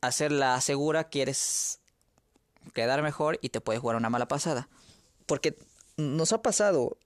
hacerla 0.00 0.60
segura, 0.60 1.04
quieres 1.04 1.78
quedar 2.74 3.00
mejor 3.04 3.38
y 3.42 3.50
te 3.50 3.60
puede 3.60 3.78
jugar 3.78 3.94
una 3.94 4.10
mala 4.10 4.26
pasada. 4.26 4.68
Porque 5.26 5.56
nos 5.96 6.32
ha 6.32 6.42
pasado. 6.42 6.96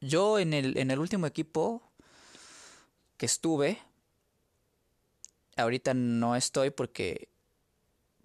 Yo 0.00 0.38
en 0.38 0.54
el, 0.54 0.78
en 0.78 0.90
el 0.90 0.98
último 0.98 1.26
equipo 1.26 1.82
que 3.16 3.26
estuve, 3.26 3.78
ahorita 5.56 5.94
no 5.94 6.36
estoy 6.36 6.70
porque 6.70 7.28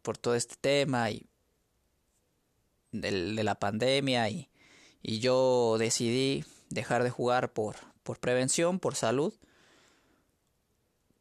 por 0.01 0.17
todo 0.17 0.35
este 0.35 0.55
tema 0.55 1.11
y 1.11 1.25
de 2.91 3.43
la 3.43 3.55
pandemia 3.55 4.29
y, 4.29 4.49
y 5.01 5.19
yo 5.19 5.75
decidí 5.77 6.45
dejar 6.69 7.03
de 7.03 7.09
jugar 7.09 7.51
por, 7.51 7.75
por 8.03 8.19
prevención, 8.19 8.79
por 8.79 8.95
salud. 8.95 9.33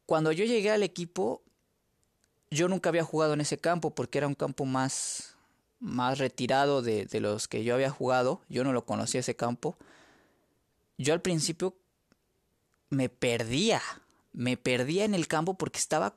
Cuando 0.06 0.30
yo 0.30 0.44
llegué 0.44 0.70
al 0.70 0.82
equipo, 0.82 1.42
yo 2.50 2.68
nunca 2.68 2.90
había 2.90 3.02
jugado 3.02 3.34
en 3.34 3.40
ese 3.40 3.58
campo 3.58 3.94
porque 3.94 4.18
era 4.18 4.28
un 4.28 4.34
campo 4.34 4.64
más 4.64 5.30
más 5.80 6.18
retirado 6.18 6.80
de, 6.80 7.04
de, 7.04 7.20
los 7.20 7.46
que 7.46 7.62
yo 7.62 7.74
había 7.74 7.90
jugado. 7.90 8.40
Yo 8.48 8.64
no 8.64 8.72
lo 8.72 8.86
conocía 8.86 9.20
ese 9.20 9.36
campo. 9.36 9.76
Yo 10.98 11.14
al 11.14 11.22
principio 11.22 11.76
me 12.90 13.08
perdía. 13.08 13.80
Me 14.32 14.56
perdía 14.56 15.04
en 15.04 15.14
el 15.14 15.28
campo 15.28 15.54
porque 15.54 15.78
estaba 15.78 16.16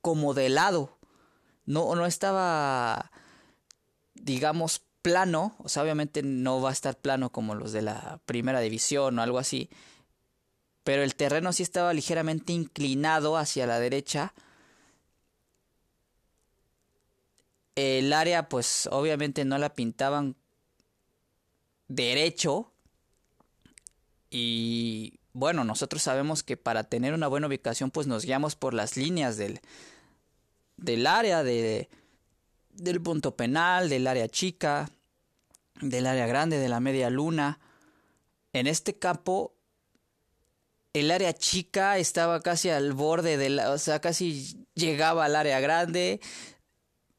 como 0.00 0.34
de 0.34 0.48
lado. 0.48 0.98
No, 1.66 1.94
no 1.94 2.06
estaba, 2.06 3.10
digamos, 4.14 4.82
plano. 5.02 5.54
O 5.58 5.68
sea, 5.68 5.82
obviamente 5.82 6.22
no 6.22 6.60
va 6.60 6.70
a 6.70 6.72
estar 6.72 6.98
plano 6.98 7.30
como 7.30 7.54
los 7.54 7.72
de 7.72 7.82
la 7.82 8.20
primera 8.26 8.60
división 8.60 9.18
o 9.18 9.22
algo 9.22 9.38
así. 9.38 9.70
Pero 10.84 11.02
el 11.02 11.14
terreno 11.14 11.52
sí 11.52 11.62
estaba 11.62 11.92
ligeramente 11.94 12.52
inclinado 12.52 13.36
hacia 13.36 13.66
la 13.66 13.78
derecha 13.78 14.34
El 17.74 18.12
área, 18.12 18.48
pues 18.48 18.86
obviamente 18.90 19.44
no 19.44 19.56
la 19.58 19.74
pintaban 19.74 20.36
derecho. 21.88 22.71
Y 24.34 25.20
bueno, 25.34 25.62
nosotros 25.62 26.00
sabemos 26.00 26.42
que 26.42 26.56
para 26.56 26.84
tener 26.84 27.12
una 27.12 27.28
buena 27.28 27.48
ubicación, 27.48 27.90
pues 27.90 28.06
nos 28.06 28.24
guiamos 28.24 28.56
por 28.56 28.72
las 28.72 28.96
líneas 28.96 29.36
del, 29.36 29.60
del 30.78 31.06
área, 31.06 31.42
de, 31.42 31.90
del 32.72 33.02
punto 33.02 33.36
penal, 33.36 33.90
del 33.90 34.06
área 34.06 34.28
chica, 34.28 34.88
del 35.82 36.06
área 36.06 36.26
grande, 36.26 36.58
de 36.58 36.70
la 36.70 36.80
media 36.80 37.10
luna. 37.10 37.60
En 38.54 38.66
este 38.66 38.98
campo, 38.98 39.52
el 40.94 41.10
área 41.10 41.34
chica 41.34 41.98
estaba 41.98 42.40
casi 42.40 42.70
al 42.70 42.94
borde 42.94 43.36
de 43.36 43.50
la, 43.50 43.70
o 43.70 43.76
sea, 43.76 44.00
casi 44.00 44.66
llegaba 44.74 45.26
al 45.26 45.36
área 45.36 45.60
grande, 45.60 46.20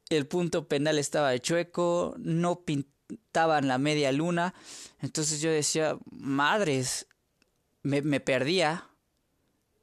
el 0.09 0.25
punto 0.25 0.67
penal 0.67 0.97
estaba 0.97 1.37
chueco, 1.37 2.15
no 2.17 2.61
pintaban 2.61 3.67
la 3.67 3.77
media 3.77 4.11
luna. 4.11 4.55
Entonces 5.03 5.41
yo 5.41 5.51
decía, 5.51 5.97
madres, 6.11 7.07
me, 7.81 8.01
me 8.01 8.21
perdía, 8.21 8.89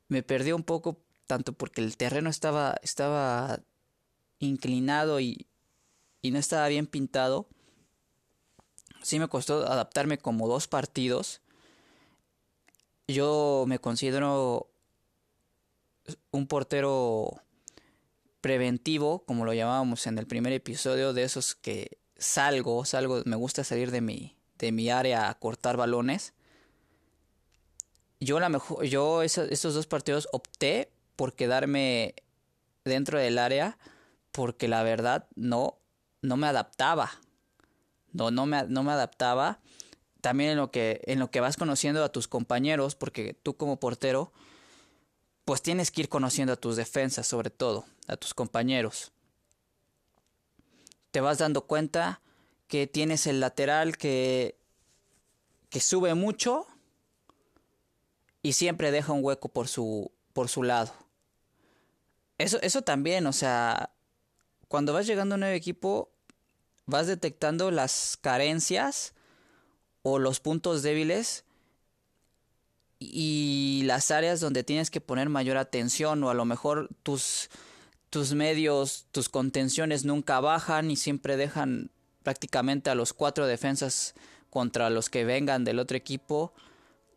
me 0.08 0.22
perdía 0.22 0.56
un 0.56 0.62
poco, 0.62 0.98
tanto 1.26 1.52
porque 1.52 1.82
el 1.82 1.98
terreno 1.98 2.30
estaba, 2.30 2.76
estaba 2.82 3.60
inclinado 4.38 5.20
y, 5.20 5.46
y 6.22 6.30
no 6.30 6.38
estaba 6.38 6.66
bien 6.68 6.86
pintado. 6.86 7.46
Sí 9.02 9.18
me 9.18 9.28
costó 9.28 9.70
adaptarme 9.70 10.16
como 10.16 10.48
dos 10.48 10.68
partidos. 10.68 11.42
Yo 13.06 13.66
me 13.68 13.78
considero 13.78 14.70
un 16.30 16.46
portero 16.46 17.42
preventivo, 18.40 19.22
como 19.26 19.44
lo 19.44 19.52
llamábamos 19.52 20.06
en 20.06 20.16
el 20.16 20.26
primer 20.26 20.54
episodio, 20.54 21.12
de 21.12 21.24
esos 21.24 21.54
que 21.54 21.98
salgo, 22.16 22.86
salgo, 22.86 23.20
me 23.26 23.36
gusta 23.36 23.64
salir 23.64 23.90
de 23.90 24.00
mi, 24.00 24.39
de 24.60 24.72
mi 24.72 24.90
área 24.90 25.28
a 25.28 25.34
cortar 25.34 25.76
balones. 25.76 26.34
Yo, 28.20 28.38
la 28.38 28.48
mejor, 28.48 28.84
yo 28.84 29.22
esos 29.22 29.74
dos 29.74 29.86
partidos 29.86 30.28
opté 30.32 30.90
por 31.16 31.34
quedarme 31.34 32.14
dentro 32.84 33.18
del 33.18 33.38
área 33.38 33.78
porque 34.32 34.68
la 34.68 34.82
verdad 34.82 35.26
no, 35.34 35.78
no 36.22 36.36
me 36.36 36.46
adaptaba. 36.46 37.10
No, 38.12 38.30
no 38.30 38.46
me, 38.46 38.64
no 38.64 38.82
me 38.82 38.92
adaptaba. 38.92 39.60
También 40.20 40.50
en 40.50 40.56
lo, 40.58 40.70
que, 40.70 41.00
en 41.06 41.18
lo 41.18 41.30
que 41.30 41.40
vas 41.40 41.56
conociendo 41.56 42.04
a 42.04 42.12
tus 42.12 42.28
compañeros, 42.28 42.94
porque 42.94 43.34
tú 43.34 43.56
como 43.56 43.80
portero 43.80 44.32
pues 45.46 45.62
tienes 45.62 45.90
que 45.90 46.02
ir 46.02 46.08
conociendo 46.08 46.52
a 46.52 46.56
tus 46.56 46.76
defensas, 46.76 47.26
sobre 47.26 47.50
todo, 47.50 47.84
a 48.06 48.16
tus 48.16 48.34
compañeros. 48.34 49.10
Te 51.10 51.20
vas 51.20 51.38
dando 51.38 51.66
cuenta 51.66 52.20
que 52.70 52.86
tienes 52.86 53.26
el 53.26 53.40
lateral 53.40 53.98
que, 53.98 54.56
que 55.70 55.80
sube 55.80 56.14
mucho 56.14 56.68
y 58.42 58.52
siempre 58.52 58.92
deja 58.92 59.12
un 59.12 59.24
hueco 59.24 59.48
por 59.48 59.66
su, 59.66 60.12
por 60.32 60.48
su 60.48 60.62
lado. 60.62 60.92
Eso, 62.38 62.58
eso 62.62 62.82
también, 62.82 63.26
o 63.26 63.32
sea, 63.32 63.90
cuando 64.68 64.92
vas 64.92 65.08
llegando 65.08 65.34
a 65.34 65.36
un 65.36 65.40
nuevo 65.40 65.54
equipo, 65.54 66.12
vas 66.86 67.08
detectando 67.08 67.72
las 67.72 68.16
carencias 68.20 69.14
o 70.02 70.20
los 70.20 70.38
puntos 70.38 70.82
débiles 70.82 71.44
y 73.00 73.82
las 73.84 74.12
áreas 74.12 74.38
donde 74.38 74.62
tienes 74.62 74.90
que 74.90 75.00
poner 75.00 75.28
mayor 75.28 75.56
atención 75.56 76.22
o 76.22 76.30
a 76.30 76.34
lo 76.34 76.44
mejor 76.44 76.88
tus, 77.02 77.50
tus 78.10 78.32
medios, 78.32 79.06
tus 79.10 79.28
contenciones 79.28 80.04
nunca 80.04 80.38
bajan 80.38 80.92
y 80.92 80.96
siempre 80.96 81.36
dejan 81.36 81.90
prácticamente 82.22 82.90
a 82.90 82.94
los 82.94 83.12
cuatro 83.12 83.46
defensas 83.46 84.14
contra 84.50 84.90
los 84.90 85.08
que 85.10 85.24
vengan 85.24 85.64
del 85.64 85.78
otro 85.78 85.96
equipo. 85.96 86.52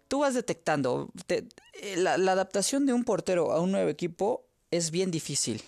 Tú 0.08 0.20
vas 0.20 0.34
detectando, 0.34 1.10
eh, 1.30 1.48
la, 1.98 2.14
adaptación 2.14 2.86
de 2.86 2.94
un 2.94 3.04
portero 3.04 3.52
a 3.52 3.60
un 3.60 3.72
nuevo 3.72 3.90
equipo 3.90 4.46
es 4.72 4.92
bien 4.92 5.12
difícil. 5.12 5.62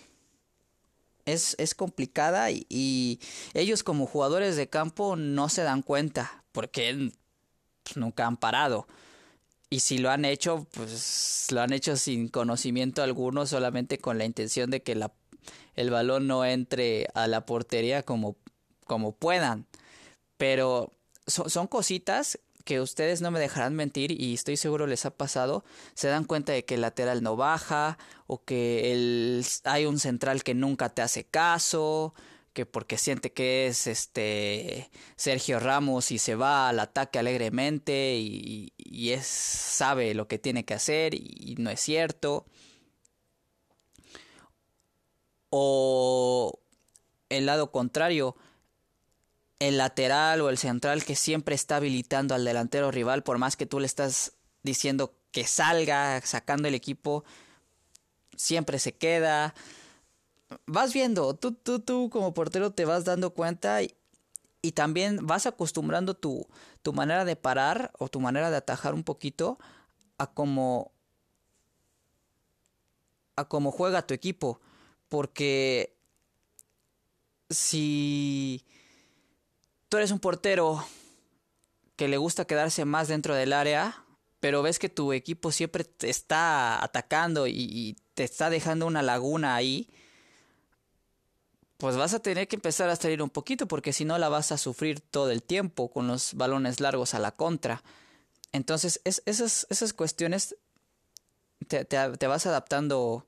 Es, 1.26 1.56
es 1.58 1.74
complicada 1.74 2.52
y 2.52 3.20
ellos 3.56 3.82
como 3.82 4.06
jugadores 4.06 4.56
de 4.58 4.70
campo 4.70 5.16
no 5.16 5.50
se 5.50 5.64
dan 5.64 5.82
cuenta 5.82 6.44
porque 6.52 7.12
pues, 7.84 7.98
nunca 7.98 8.26
han 8.26 8.38
parado. 8.38 8.88
Y 9.70 9.82
si 9.82 9.98
lo 9.98 10.10
han 10.10 10.26
hecho, 10.26 10.68
pues 10.72 11.48
lo 11.52 11.62
han 11.62 11.74
hecho 11.74 11.98
sin 11.98 12.30
conocimiento 12.30 13.04
alguno, 13.04 13.46
solamente 13.46 13.98
con 13.98 14.18
la 14.18 14.26
intención 14.26 14.70
de 14.70 14.82
que 14.82 14.96
la, 14.96 15.12
el 15.76 15.90
balón 15.90 16.28
no 16.28 16.46
entre 16.46 17.08
a 17.14 17.28
la 17.28 17.46
portería 17.46 18.04
como, 18.04 18.38
como 18.86 19.14
puedan. 19.14 19.68
Pero 20.38 20.92
son 21.28 21.68
cositas 21.68 22.40
que 22.66 22.82
ustedes 22.82 23.22
no 23.22 23.32
me 23.32 23.40
dejarán 23.40 23.76
mentir 23.76 24.12
y 24.20 24.34
estoy 24.34 24.58
seguro 24.58 24.88
les 24.88 25.06
ha 25.06 25.12
pasado, 25.12 25.64
se 25.94 26.08
dan 26.08 26.26
cuenta 26.26 26.52
de 26.52 26.66
que 26.66 26.76
el 26.76 26.82
lateral 26.82 27.22
no 27.22 27.36
baja 27.36 27.98
o 28.28 28.44
que 28.44 29.42
hay 29.66 29.86
un 29.86 30.00
central 30.00 30.44
que 30.44 30.56
nunca 30.56 30.90
te 30.90 31.04
hace 31.04 31.26
caso, 31.26 32.16
que 32.54 32.66
porque 32.66 32.98
siente 32.98 33.32
que 33.34 33.68
es 33.68 33.86
este 33.86 34.90
Sergio 35.16 35.60
Ramos 35.60 36.12
y 36.12 36.18
se 36.18 36.36
va 36.36 36.70
al 36.70 36.80
ataque 36.80 37.20
alegremente 37.20 38.16
y, 38.18 38.74
y 38.78 39.12
es, 39.12 39.28
sabe 39.28 40.16
lo 40.16 40.28
que 40.28 40.40
tiene 40.40 40.66
que 40.66 40.74
hacer 40.74 41.14
y 41.14 41.56
no 41.60 41.70
es 41.70 41.80
cierto. 41.80 42.46
O 45.50 46.60
el 47.30 47.46
lado 47.46 47.72
contrario, 47.72 48.36
el 49.60 49.78
lateral 49.78 50.42
o 50.42 50.50
el 50.50 50.58
central 50.58 51.04
que 51.04 51.16
siempre 51.16 51.56
está 51.56 51.78
habilitando 51.78 52.36
al 52.36 52.46
delantero 52.46 52.92
rival, 52.92 53.24
por 53.24 53.38
más 53.38 53.56
que 53.56 53.66
tú 53.66 53.80
le 53.80 53.86
estás 53.86 54.34
diciendo 54.64 55.14
que 55.32 55.46
salga, 55.46 56.22
sacando 56.22 56.68
el 56.68 56.76
equipo, 56.76 57.24
siempre 58.36 58.80
se 58.80 58.94
queda. 58.94 59.54
Vas 60.66 60.94
viendo, 60.94 61.34
tú, 61.36 61.54
tú, 61.54 61.80
tú 61.80 62.10
como 62.10 62.34
portero 62.34 62.72
te 62.72 62.86
vas 62.86 63.06
dando 63.06 63.32
cuenta 63.32 63.82
y, 63.82 63.96
y 64.62 64.74
también 64.74 65.26
vas 65.26 65.46
acostumbrando 65.46 66.16
tu, 66.16 66.48
tu 66.82 66.94
manera 66.94 67.26
de 67.26 67.36
parar 67.36 67.92
o 67.98 68.10
tu 68.10 68.20
manera 68.20 68.50
de 68.52 68.58
atajar 68.58 68.94
un 68.94 69.04
poquito 69.04 69.58
a 70.18 70.32
cómo 70.32 70.92
a 73.36 73.46
cómo 73.48 73.72
juega 73.72 74.08
tu 74.08 74.14
equipo. 74.14 74.62
Porque 75.10 75.96
si 77.50 78.66
tú 79.90 79.98
eres 79.98 80.12
un 80.12 80.20
portero 80.20 80.86
que 81.96 82.08
le 82.08 82.18
gusta 82.18 82.46
quedarse 82.46 82.86
más 82.86 83.08
dentro 83.08 83.36
del 83.36 83.54
área, 83.54 84.04
pero 84.40 84.62
ves 84.62 84.80
que 84.80 84.90
tu 84.90 85.14
equipo 85.14 85.52
siempre 85.52 85.84
te 85.84 86.10
está 86.10 86.84
atacando 86.84 87.48
y, 87.48 87.98
te 88.14 88.24
está 88.24 88.50
dejando 88.50 88.88
una 88.88 89.02
laguna 89.02 89.56
ahí, 89.56 89.90
pues 91.78 91.98
vas 91.98 92.14
a 92.14 92.20
tener 92.20 92.48
que 92.48 92.56
empezar 92.56 92.90
a 92.90 92.96
salir 92.96 93.22
un 93.22 93.30
poquito 93.30 93.68
porque 93.68 93.92
si 93.92 94.06
no 94.06 94.18
la 94.18 94.30
vas 94.30 94.54
a 94.54 94.58
sufrir 94.58 95.02
todo 95.02 95.32
el 95.32 95.44
tiempo 95.44 95.92
con 95.92 96.08
los 96.08 96.34
balones 96.34 96.80
largos 96.80 97.14
a 97.14 97.20
la 97.20 97.34
contra. 97.34 97.84
Entonces 98.54 99.02
esas, 99.04 99.68
esas 99.70 99.92
cuestiones 99.92 100.56
te, 101.68 101.84
te 101.84 102.28
vas 102.28 102.46
adaptando 102.46 103.28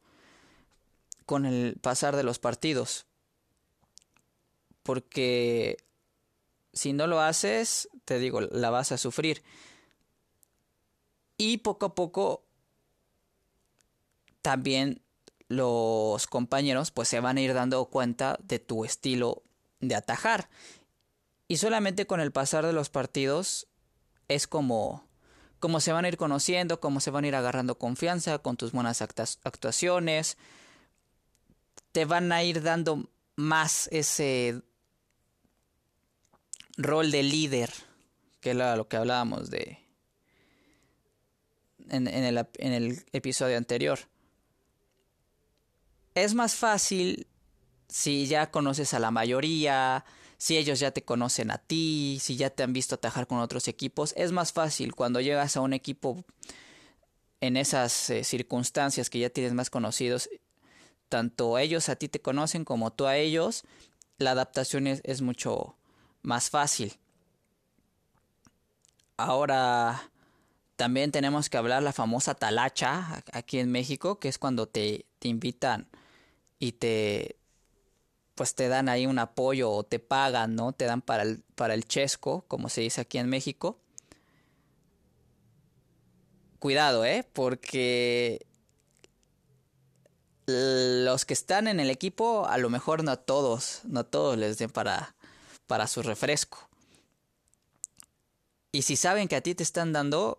con 1.26 1.46
el 1.46 1.76
pasar 1.82 2.16
de 2.16 2.24
los 2.24 2.40
partidos. 2.40 3.06
Porque 4.84 5.78
si 6.78 6.94
no 6.94 7.08
lo 7.08 7.20
haces, 7.20 7.90
te 8.06 8.20
digo, 8.20 8.42
la 8.42 8.70
vas 8.70 8.92
a 8.92 8.98
sufrir. 8.98 9.44
Y 11.38 11.58
poco 11.58 11.88
a 11.88 11.96
poco 11.96 12.46
también 14.42 15.02
los 15.50 16.28
compañeros 16.28 16.92
pues 16.92 17.08
se 17.08 17.20
van 17.20 17.38
a 17.38 17.42
ir 17.42 17.54
dando 17.54 17.86
cuenta 17.86 18.38
de 18.44 18.60
tu 18.60 18.86
estilo 18.86 19.44
de 19.80 19.96
atajar. 19.96 20.50
Y 21.48 21.58
solamente 21.58 22.08
con 22.08 22.20
el 22.20 22.32
pasar 22.32 22.66
de 22.66 22.74
los 22.74 22.90
partidos 22.90 23.68
es 24.28 24.48
como, 24.48 25.08
como 25.60 25.80
se 25.80 25.94
van 25.94 26.06
a 26.06 26.10
ir 26.10 26.18
conociendo, 26.18 26.80
como 26.80 27.00
se 27.00 27.12
van 27.12 27.24
a 27.24 27.28
ir 27.28 27.36
agarrando 27.36 27.78
confianza 27.78 28.40
con 28.40 28.58
tus 28.58 28.72
buenas 28.72 29.02
actuaciones. 29.02 30.38
Te 31.92 32.06
van 32.06 32.32
a 32.32 32.44
ir 32.44 32.62
dando 32.62 33.10
más 33.36 33.88
ese 33.92 34.62
rol 36.78 37.12
de 37.12 37.24
líder, 37.24 37.74
que 38.40 38.52
era 38.52 38.76
lo 38.76 38.88
que 38.88 38.98
hablábamos 38.98 39.50
de 39.50 39.80
en, 41.90 42.08
el, 42.08 43.06
episodio 43.12 43.58
anterior. 43.58 44.00
Es 46.16 46.34
más 46.34 46.56
fácil 46.56 47.28
si 47.88 48.28
ya 48.28 48.52
conoces 48.52 48.94
a 48.94 49.00
la 49.00 49.12
mayoría, 49.12 50.06
si 50.38 50.58
ellos 50.58 50.80
ya 50.80 50.92
te 50.92 51.04
conocen 51.04 51.52
a 51.52 51.58
ti, 51.58 52.20
si 52.22 52.36
ya 52.36 52.50
te 52.50 52.64
han 52.64 52.74
visto 52.74 52.96
atajar 52.96 53.28
con 53.28 53.40
otros 53.40 53.68
equipos, 53.68 54.14
es 54.18 54.32
más 54.32 54.52
fácil 54.52 54.94
cuando 54.94 55.22
llegas 55.22 55.58
a 55.58 55.62
un 55.62 55.74
equipo 55.74 56.26
en 57.40 57.56
esas 57.56 58.10
eh, 58.10 58.24
circunstancias 58.24 59.10
que 59.10 59.20
ya 59.20 59.30
tienes 59.30 59.54
más 59.54 59.70
conocidos, 59.70 60.30
tanto 61.08 61.58
ellos 61.58 61.88
a 61.90 61.96
ti 61.96 62.10
te 62.10 62.22
conocen 62.22 62.66
como 62.66 62.92
tú 62.92 63.06
a 63.06 63.18
ellos, 63.18 63.64
la 64.18 64.32
adaptación 64.32 64.88
es 64.88 65.22
mucho 65.22 65.78
más 66.28 66.50
fácil. 66.50 66.94
Ahora 69.16 70.12
también 70.76 71.12
tenemos 71.12 71.50
que 71.50 71.58
hablar 71.58 71.82
la 71.82 71.94
famosa 71.94 72.36
talacha 72.36 73.24
aquí 73.32 73.60
en 73.60 73.72
México, 73.72 74.20
que 74.20 74.28
es 74.28 74.38
cuando 74.38 74.68
te, 74.68 75.06
te 75.20 75.30
invitan 75.30 75.88
y 76.60 76.74
te 76.74 77.38
pues 78.36 78.54
te 78.54 78.68
dan 78.68 78.90
ahí 78.90 79.08
un 79.08 79.18
apoyo 79.18 79.72
o 79.72 79.84
te 79.84 80.00
pagan, 80.00 80.56
¿no? 80.56 80.74
Te 80.74 80.86
dan 80.86 81.02
para 81.02 81.24
el, 81.24 81.44
para 81.56 81.74
el 81.74 81.88
chesco, 81.88 82.44
como 82.48 82.70
se 82.70 82.82
dice 82.82 83.02
aquí 83.02 83.18
en 83.18 83.30
México. 83.30 83.80
Cuidado, 86.60 87.04
¿eh? 87.06 87.28
Porque 87.34 88.46
los 90.46 91.26
que 91.26 91.34
están 91.34 91.68
en 91.68 91.80
el 91.80 91.90
equipo, 91.90 92.46
a 92.48 92.58
lo 92.58 92.70
mejor 92.70 93.04
no 93.04 93.12
a 93.12 93.18
todos, 93.18 93.82
no 93.86 94.02
a 94.02 94.04
todos 94.04 94.38
les 94.38 94.60
den 94.60 94.70
para, 94.70 95.16
para 95.68 95.88
su 95.88 96.02
refresco. 96.02 96.68
Y 98.72 98.82
si 98.84 98.96
saben 98.96 99.28
que 99.28 99.36
a 99.36 99.42
ti 99.42 99.56
te 99.56 99.64
están 99.64 99.94
dando, 99.94 100.38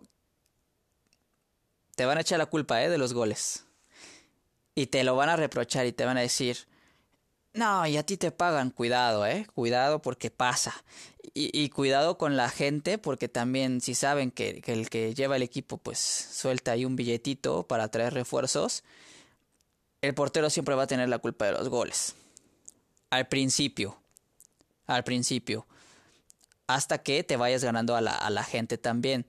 te 1.95 2.05
van 2.05 2.17
a 2.17 2.21
echar 2.21 2.39
la 2.39 2.45
culpa 2.45 2.83
¿eh? 2.83 2.89
de 2.89 2.97
los 2.97 3.13
goles. 3.13 3.65
Y 4.75 4.87
te 4.87 5.03
lo 5.03 5.15
van 5.15 5.29
a 5.29 5.35
reprochar 5.35 5.85
y 5.85 5.91
te 5.91 6.05
van 6.05 6.17
a 6.17 6.21
decir, 6.21 6.67
no, 7.53 7.85
y 7.85 7.97
a 7.97 8.03
ti 8.03 8.17
te 8.17 8.31
pagan, 8.31 8.69
cuidado, 8.69 9.25
¿eh? 9.25 9.45
Cuidado 9.53 10.01
porque 10.01 10.31
pasa. 10.31 10.83
Y, 11.33 11.69
cuidado 11.69 12.17
con 12.17 12.37
la 12.37 12.49
gente 12.49 12.97
porque 12.97 13.29
también 13.29 13.81
si 13.81 13.93
saben 13.93 14.31
que, 14.31 14.61
que, 14.61 14.73
el 14.73 14.89
que 14.89 15.13
lleva 15.13 15.35
el 15.35 15.43
equipo 15.43 15.77
pues 15.77 15.99
suelta 15.99 16.71
ahí 16.71 16.85
un 16.85 16.95
billetito 16.95 17.63
para 17.67 17.87
traer 17.89 18.13
refuerzos, 18.13 18.83
el 20.01 20.13
portero 20.15 20.49
siempre 20.49 20.75
va 20.75 20.83
a 20.83 20.87
tener 20.87 21.07
la 21.07 21.19
culpa 21.19 21.45
de 21.45 21.53
los 21.53 21.69
goles. 21.69 22.15
Al 23.09 23.27
principio 23.27 23.98
al 24.89 25.03
principio. 25.03 25.65
Hasta 26.67 26.99
que 26.99 27.23
te 27.23 27.37
vayas 27.37 27.63
ganando 27.63 27.95
a 27.95 28.01
la, 28.01 28.11
a 28.11 28.29
la 28.29 28.43
gente 28.43 28.77
también. 28.77 29.25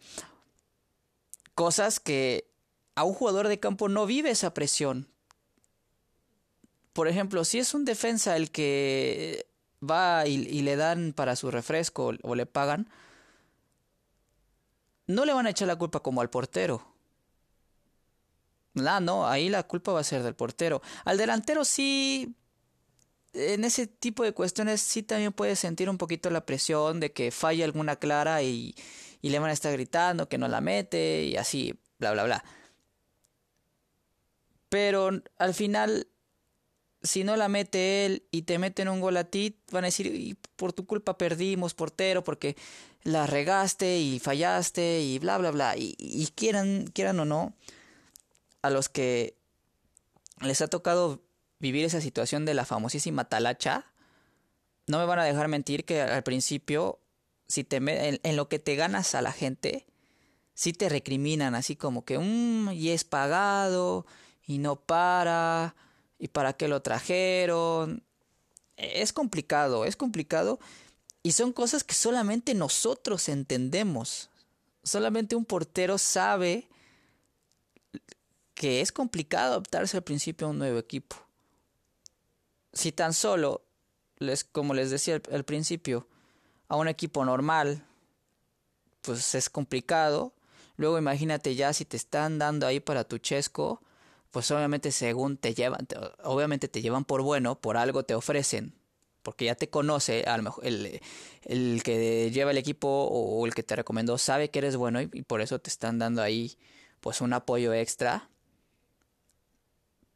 Cosas 1.54 2.00
que 2.00 2.50
a 2.94 3.04
un 3.04 3.14
jugador 3.14 3.48
de 3.48 3.60
campo 3.60 3.88
no 3.88 4.06
vive 4.06 4.30
esa 4.30 4.52
presión. 4.52 5.08
Por 6.92 7.08
ejemplo, 7.08 7.44
si 7.44 7.58
es 7.58 7.72
un 7.74 7.84
defensa 7.84 8.36
el 8.36 8.50
que 8.50 9.46
va 9.82 10.26
y, 10.26 10.62
le 10.62 10.76
dan 10.76 11.12
para 11.12 11.36
su 11.36 11.50
refresco 11.50 12.12
o 12.22 12.34
le 12.34 12.46
pagan, 12.46 12.88
no 15.06 15.24
le 15.24 15.32
van 15.32 15.46
a 15.46 15.50
echar 15.50 15.68
la 15.68 15.76
culpa 15.76 16.00
como 16.00 16.20
al 16.20 16.30
portero. 16.30 16.86
No, 18.74 19.00
no, 19.00 19.26
ahí 19.26 19.48
la 19.48 19.64
culpa 19.64 19.92
va 19.92 20.00
a 20.00 20.04
ser 20.04 20.22
del 20.22 20.34
portero. 20.34 20.82
Al 21.04 21.18
delantero 21.18 21.64
sí 21.64 22.34
en 23.32 23.64
ese 23.64 23.86
tipo 23.86 24.24
de 24.24 24.32
cuestiones 24.32 24.80
sí 24.80 25.02
también 25.02 25.32
puedes 25.32 25.58
sentir 25.58 25.88
un 25.88 25.98
poquito 25.98 26.30
la 26.30 26.46
presión 26.46 27.00
de 27.00 27.12
que 27.12 27.30
falla 27.30 27.64
alguna 27.64 27.96
clara 27.96 28.42
y, 28.42 28.74
y 29.22 29.30
le 29.30 29.38
van 29.38 29.50
a 29.50 29.52
estar 29.52 29.72
gritando 29.72 30.28
que 30.28 30.38
no 30.38 30.48
la 30.48 30.60
mete 30.60 31.24
y 31.24 31.36
así, 31.36 31.78
bla, 31.98 32.12
bla, 32.12 32.24
bla. 32.24 32.44
Pero 34.68 35.10
al 35.38 35.54
final, 35.54 36.08
si 37.02 37.24
no 37.24 37.36
la 37.36 37.48
mete 37.48 38.06
él 38.06 38.26
y 38.30 38.42
te 38.42 38.58
meten 38.58 38.88
un 38.88 39.00
gol 39.00 39.16
a 39.16 39.24
ti, 39.24 39.58
van 39.70 39.84
a 39.84 39.88
decir, 39.88 40.06
y 40.06 40.34
por 40.56 40.72
tu 40.72 40.86
culpa 40.86 41.18
perdimos, 41.18 41.74
portero, 41.74 42.22
porque 42.24 42.56
la 43.02 43.26
regaste 43.26 43.98
y 43.98 44.18
fallaste 44.20 45.00
y 45.00 45.18
bla, 45.18 45.38
bla, 45.38 45.50
bla. 45.50 45.76
Y, 45.76 45.96
y 45.98 46.28
quieran, 46.34 46.86
quieran 46.92 47.18
o 47.20 47.24
no, 47.24 47.54
a 48.62 48.70
los 48.70 48.88
que 48.88 49.34
les 50.40 50.60
ha 50.60 50.68
tocado 50.68 51.22
vivir 51.60 51.84
esa 51.84 52.00
situación 52.00 52.44
de 52.44 52.54
la 52.54 52.64
famosísima 52.64 53.26
talacha, 53.26 53.92
no 54.86 54.98
me 54.98 55.04
van 55.04 55.20
a 55.20 55.24
dejar 55.24 55.48
mentir 55.48 55.84
que 55.84 56.00
al 56.00 56.22
principio, 56.22 56.98
si 57.46 57.62
te 57.62 57.76
en, 57.76 58.36
lo 58.36 58.48
que 58.48 58.58
te 58.58 58.74
ganas 58.74 59.14
a 59.14 59.22
la 59.22 59.30
gente, 59.30 59.86
si 60.54 60.72
te 60.72 60.88
recriminan 60.88 61.54
así 61.54 61.76
como 61.76 62.04
que, 62.04 62.18
mmm, 62.18 62.72
y 62.72 62.90
es 62.90 63.04
pagado, 63.04 64.06
y 64.46 64.58
no 64.58 64.76
para, 64.76 65.76
y 66.18 66.28
para 66.28 66.54
qué 66.54 66.66
lo 66.66 66.82
trajeron. 66.82 68.02
Es 68.76 69.12
complicado, 69.12 69.84
es 69.84 69.94
complicado, 69.94 70.58
y 71.22 71.32
son 71.32 71.52
cosas 71.52 71.84
que 71.84 71.94
solamente 71.94 72.54
nosotros 72.54 73.28
entendemos. 73.28 74.30
Solamente 74.82 75.36
un 75.36 75.44
portero 75.44 75.98
sabe 75.98 76.66
que 78.54 78.80
es 78.80 78.90
complicado 78.92 79.52
adaptarse 79.52 79.98
al 79.98 80.02
principio 80.02 80.46
a 80.46 80.50
un 80.50 80.58
nuevo 80.58 80.78
equipo. 80.78 81.16
Si 82.72 82.92
tan 82.92 83.12
solo, 83.12 83.62
les, 84.18 84.44
como 84.44 84.74
les 84.74 84.90
decía 84.90 85.20
al, 85.32 85.44
principio, 85.44 86.06
a 86.68 86.76
un 86.76 86.88
equipo 86.88 87.24
normal, 87.24 87.84
pues 89.02 89.34
es 89.34 89.50
complicado. 89.50 90.32
Luego 90.76 90.98
imagínate 90.98 91.54
ya 91.54 91.72
si 91.72 91.84
te 91.84 91.96
están 91.96 92.38
dando 92.38 92.66
ahí 92.66 92.80
para 92.80 93.04
tu 93.04 93.18
chesco, 93.18 93.82
pues 94.30 94.50
obviamente 94.50 94.92
según 94.92 95.36
te 95.36 95.54
llevan, 95.54 95.86
obviamente 96.22 96.68
te 96.68 96.80
llevan 96.80 97.04
por 97.04 97.22
bueno, 97.22 97.60
por 97.60 97.76
algo 97.76 98.04
te 98.04 98.14
ofrecen, 98.14 98.72
porque 99.22 99.46
ya 99.46 99.54
te 99.54 99.68
conoce, 99.68 100.24
a 100.24 100.36
lo 100.36 100.44
mejor 100.44 100.66
el, 100.66 101.00
el 101.44 101.82
que 101.82 102.30
lleva 102.30 102.52
el 102.52 102.58
equipo 102.58 102.88
o 102.88 103.44
el 103.46 103.54
que 103.54 103.62
te 103.62 103.76
recomendó 103.76 104.16
sabe 104.18 104.50
que 104.50 104.60
eres 104.60 104.76
bueno 104.76 105.00
y, 105.02 105.06
por 105.22 105.40
eso 105.40 105.58
te 105.58 105.70
están 105.70 105.98
dando 105.98 106.22
ahí 106.22 106.56
pues 107.00 107.20
un 107.20 107.32
apoyo 107.32 107.74
extra. 107.74 108.29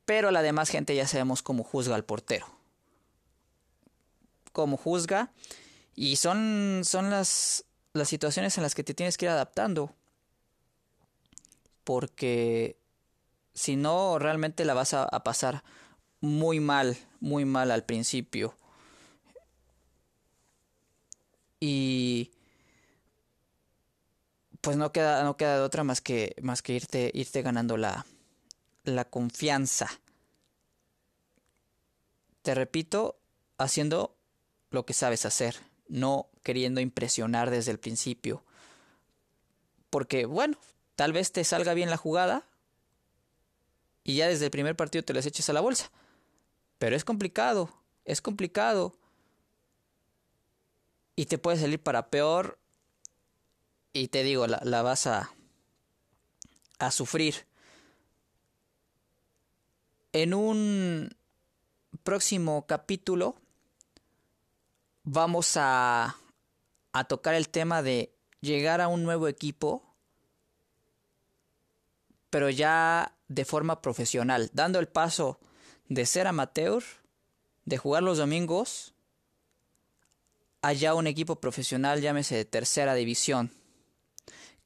Pero 0.05 0.31
la 0.31 0.43
demás 0.43 0.69
gente 0.69 0.95
ya 0.95 1.07
sabemos 1.07 1.43
cómo 1.43 1.65
juzga 1.65 1.95
al 1.95 2.05
portero. 2.05 2.47
Cómo 4.53 4.77
juzga. 4.77 5.33
Y 5.95 6.17
son, 6.17 6.83
son 6.85 7.11
las, 7.11 7.65
las 7.93 8.09
situaciones 8.09 8.57
en 8.57 8.63
las 8.63 8.75
que 8.75 8.85
te 8.85 8.95
tienes 8.95 9.17
que 9.17 9.27
ir 9.27 9.31
adaptando. 9.31 9.95
Porque 11.85 12.77
si 13.55 13.77
no, 13.77 14.19
realmente 14.19 14.65
la 14.65 14.75
vas 14.75 14.95
a, 14.95 15.07
pasar 15.25 15.63
muy 16.21 16.61
mal, 16.61 16.97
muy 17.21 17.45
mal 17.45 17.71
al 17.71 17.85
principio. 17.85 18.57
Y 21.61 22.33
pues 24.61 24.77
no 24.77 24.93
queda, 24.93 25.23
no 25.25 25.37
queda 25.37 25.57
de 25.57 25.63
otra 25.63 25.85
más 25.85 26.01
que, 26.01 26.35
más 26.43 26.63
que 26.63 26.75
irte, 26.75 27.11
irte 27.15 27.43
ganando 27.43 27.77
la, 27.77 28.07
la 28.85 29.05
confianza. 29.05 29.91
Te 32.43 32.55
repito, 32.55 33.19
haciendo 33.59 34.17
lo 34.71 34.87
que 34.87 34.93
sabes 34.93 35.25
hacer, 35.25 35.57
no 35.89 36.29
queriendo 36.43 36.81
impresionar 36.81 37.51
desde 37.51 37.71
el 37.71 37.79
principio. 37.79 38.45
Porque, 39.91 40.27
bueno, 40.27 40.59
tal 40.97 41.13
vez 41.13 41.33
te 41.33 41.45
salga 41.45 41.75
bien 41.75 41.91
la 41.91 41.97
jugada, 41.97 42.47
y 44.05 44.17
ya 44.17 44.29
desde 44.29 44.45
el 44.45 44.51
primer 44.51 44.77
partido 44.77 45.03
te 45.03 45.15
las 45.15 45.25
eches 45.25 45.49
a 45.49 45.55
la 45.55 45.63
bolsa. 45.63 45.91
Pero 46.79 46.95
es 46.95 47.05
complicado, 47.05 47.71
es 48.05 48.21
complicado. 48.21 48.95
Y 51.17 51.27
te 51.27 51.39
puede 51.39 51.57
salir 51.57 51.83
para 51.83 52.11
peor. 52.11 52.59
Y 53.95 54.09
te 54.09 54.23
digo, 54.23 54.47
la, 54.47 54.61
la 54.63 54.83
vas 54.83 55.07
a, 55.07 55.31
a 56.79 56.91
sufrir. 56.91 57.47
En 60.15 60.33
un 60.33 61.11
próximo 62.05 62.67
capítulo 62.69 63.35
vamos 65.03 65.57
a, 65.57 66.17
a 66.93 67.05
tocar 67.05 67.35
el 67.35 67.49
tema 67.49 67.83
de 67.83 68.15
llegar 68.41 68.81
a 68.81 68.87
un 68.87 69.03
nuevo 69.03 69.27
equipo, 69.27 69.83
pero 72.31 72.49
ya 72.49 73.17
de 73.27 73.45
forma 73.45 73.83
profesional, 73.83 74.51
dando 74.53 74.79
el 74.79 74.87
paso 74.87 75.41
de 75.89 76.07
ser 76.07 76.29
amateur, 76.29 76.85
de 77.65 77.77
jugar 77.77 78.05
los 78.05 78.19
domingos, 78.19 78.95
allá 80.63 80.95
un 80.95 81.09
equipo 81.09 81.41
profesional, 81.41 82.01
llámese 82.01 82.37
de 82.37 82.45
tercera 82.45 82.95
división, 82.95 83.51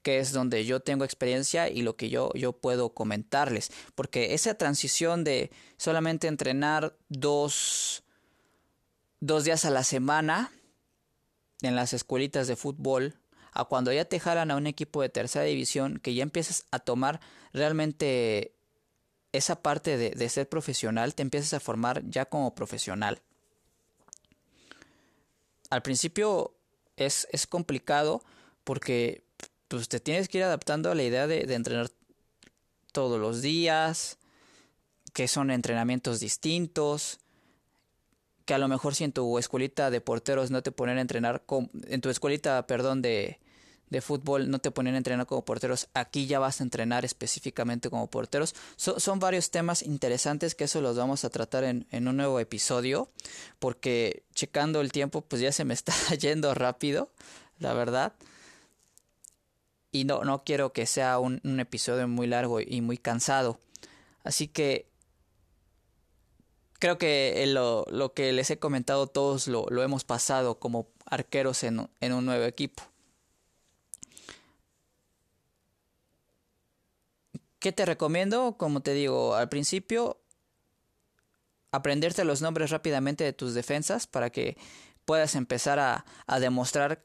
que 0.01 0.19
es 0.19 0.31
donde 0.31 0.65
yo 0.65 0.79
tengo 0.79 1.03
experiencia 1.03 1.69
y 1.69 1.81
lo 1.81 1.95
que 1.95 2.09
yo, 2.09 2.31
yo 2.33 2.53
puedo 2.53 2.93
comentarles. 2.93 3.71
Porque 3.95 4.33
esa 4.33 4.53
transición 4.55 5.23
de 5.23 5.51
solamente 5.77 6.27
entrenar 6.27 6.95
dos, 7.09 8.03
dos 9.19 9.43
días 9.43 9.65
a 9.65 9.69
la 9.69 9.83
semana 9.83 10.51
en 11.61 11.75
las 11.75 11.93
escuelitas 11.93 12.47
de 12.47 12.55
fútbol, 12.55 13.15
a 13.51 13.65
cuando 13.65 13.91
ya 13.91 14.05
te 14.05 14.19
jalan 14.19 14.51
a 14.51 14.55
un 14.55 14.67
equipo 14.67 15.01
de 15.01 15.09
tercera 15.09 15.43
división, 15.43 15.99
que 15.99 16.13
ya 16.13 16.23
empiezas 16.23 16.65
a 16.71 16.79
tomar 16.79 17.19
realmente 17.51 18.53
esa 19.33 19.61
parte 19.61 19.97
de, 19.97 20.29
ser 20.29 20.47
profesional, 20.47 21.13
te 21.13 21.21
empiezas 21.21 21.53
a 21.53 21.59
formar 21.59 22.03
ya 22.09 22.25
como 22.25 22.55
profesional. 22.55 23.21
Al 25.69 25.81
principio 25.81 26.55
es, 26.95 27.27
es 27.31 27.45
complicado 27.45 28.23
porque 28.63 29.23
pues, 29.69 29.87
te 29.87 29.99
tienes 29.99 30.27
que 30.27 30.39
ir 30.39 30.43
adaptando 30.43 30.91
a 30.91 30.95
la 30.95 31.03
idea 31.03 31.27
de, 31.27 31.41
entrenar 31.53 31.89
todos 32.91 33.19
los 33.19 33.41
días, 33.41 34.17
que 35.13 35.27
son 35.27 35.51
entrenamientos 35.51 36.19
distintos, 36.19 37.19
que 38.45 38.53
a 38.53 38.57
lo 38.57 38.67
mejor 38.67 38.95
si 38.95 39.05
en 39.05 39.13
tu 39.13 39.37
escuelita 39.37 39.89
de 39.89 40.01
porteros 40.01 40.51
no 40.51 40.61
te 40.61 40.71
ponen 40.71 40.97
a 40.97 41.01
entrenar, 41.01 41.43
con, 41.45 41.69
en 41.87 42.01
tu 42.01 42.09
escuelita, 42.09 42.65
perdón, 42.67 43.01
de, 43.01 43.39
de 43.89 44.01
fútbol 44.01 44.49
no 44.49 44.59
te 44.59 44.71
ponen 44.71 44.95
a 44.95 44.97
entrenar 44.97 45.25
como 45.25 45.43
porteros, 45.43 45.87
aquí 45.93 46.27
ya 46.27 46.39
vas 46.39 46.59
a 46.61 46.63
entrenar 46.63 47.05
específicamente 47.05 47.89
como 47.89 48.07
porteros. 48.07 48.55
son 48.75 49.19
varios 49.19 49.51
temas 49.51 49.83
interesantes 49.83 50.55
que 50.55 50.65
eso 50.65 50.81
los 50.81 50.97
vamos 50.97 51.25
a 51.25 51.29
tratar 51.29 51.63
en, 51.63 51.85
un 51.91 52.17
nuevo 52.17 52.39
episodio, 52.39 53.09
porque 53.59 54.23
checando 54.33 54.81
el 54.81 54.91
tiempo 54.91 55.21
pues 55.21 55.41
ya 55.41 55.51
se 55.51 55.65
me 55.65 55.73
está 55.75 55.93
yendo 56.15 56.53
rápido, 56.53 57.09
la 57.59 57.73
verdad. 57.73 58.13
Y 59.91 60.05
no, 60.05 60.23
no 60.23 60.43
quiero 60.43 60.71
que 60.71 60.85
sea 60.85 61.19
un, 61.19 61.41
episodio 61.59 62.07
muy 62.07 62.27
largo 62.27 62.59
y 62.61 62.81
muy 62.81 62.97
cansado. 62.97 63.59
Así 64.23 64.47
que 64.47 64.87
creo 66.73 66.97
que 66.97 67.43
lo, 67.47 67.85
lo, 67.89 68.13
que 68.13 68.31
les 68.33 68.49
he 68.51 68.59
comentado 68.59 69.07
todos 69.07 69.47
lo, 69.47 69.65
lo 69.69 69.83
hemos 69.83 70.03
pasado 70.03 70.59
como 70.59 70.89
arqueros 71.05 71.63
en, 71.63 71.89
en 72.01 72.13
un 72.13 72.25
nuevo 72.25 72.45
equipo. 72.45 72.83
¿Qué 77.59 77.71
te 77.71 77.85
recomiendo? 77.85 78.55
Como 78.57 78.81
te 78.81 78.93
digo 78.93 79.35
al 79.35 79.49
principio, 79.49 80.21
aprenderte 81.71 82.23
los 82.23 82.41
nombres 82.41 82.71
rápidamente 82.71 83.23
de 83.23 83.33
tus 83.33 83.53
defensas 83.53 84.07
para 84.07 84.29
que 84.29 84.57
puedas 85.05 85.35
empezar 85.35 85.79
a, 85.79 86.05
demostrar 86.39 87.03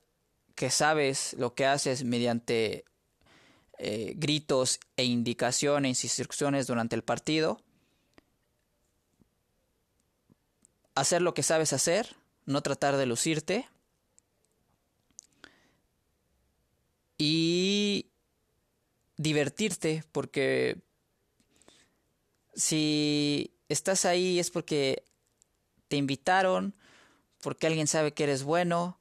que 0.55 0.71
sabes 0.71 1.35
lo 1.39 1.55
que 1.55 1.67
haces 1.67 2.05
mediante 2.05 2.85
eh, 3.79 4.15
gritos 4.17 4.79
e 4.97 5.05
indicaciones, 5.05 6.05
instrucciones 6.05 6.67
durante 6.67 6.95
el 6.95 7.03
partido. 7.03 7.61
Hacer 10.95 11.23
lo 11.23 11.35
que 11.35 11.43
sabes 11.43 11.73
hacer, 11.73 12.15
no 12.47 12.63
tratar 12.63 12.97
de 12.97 13.07
lucirte. 13.07 13.69
Y 17.19 18.11
divertirte, 19.17 20.05
porque 20.13 20.83
si 22.55 23.55
estás 23.69 24.05
ahí 24.05 24.39
es 24.39 24.51
porque 24.51 25.05
te 25.89 25.97
invitaron, 25.97 26.75
porque 27.41 27.67
alguien 27.67 27.87
sabe 27.87 28.13
que 28.13 28.25
eres 28.25 28.43
bueno, 28.43 28.99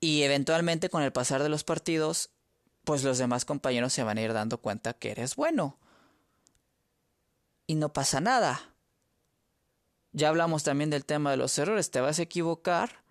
y 0.00 0.22
eventualmente 0.22 0.90
con 0.90 1.02
el 1.02 1.12
pasar 1.12 1.42
de 1.42 1.48
los 1.48 1.64
partidos, 1.64 2.30
pues 2.84 3.02
los 3.02 3.18
demás 3.18 3.44
compañeros 3.44 3.92
se 3.92 4.02
van 4.02 4.18
a 4.18 4.22
ir 4.22 4.32
dando 4.32 4.58
cuenta 4.58 4.92
que 4.92 5.10
eres 5.10 5.36
bueno. 5.36 5.78
Y 7.66 7.74
no 7.74 7.92
pasa 7.92 8.20
nada. 8.20 8.74
Ya 10.12 10.28
hablamos 10.28 10.62
también 10.62 10.90
del 10.90 11.04
tema 11.04 11.30
de 11.30 11.36
los 11.36 11.58
errores, 11.58 11.90
te 11.90 12.00
vas 12.00 12.18
a 12.18 12.22
equivocar, 12.22 13.02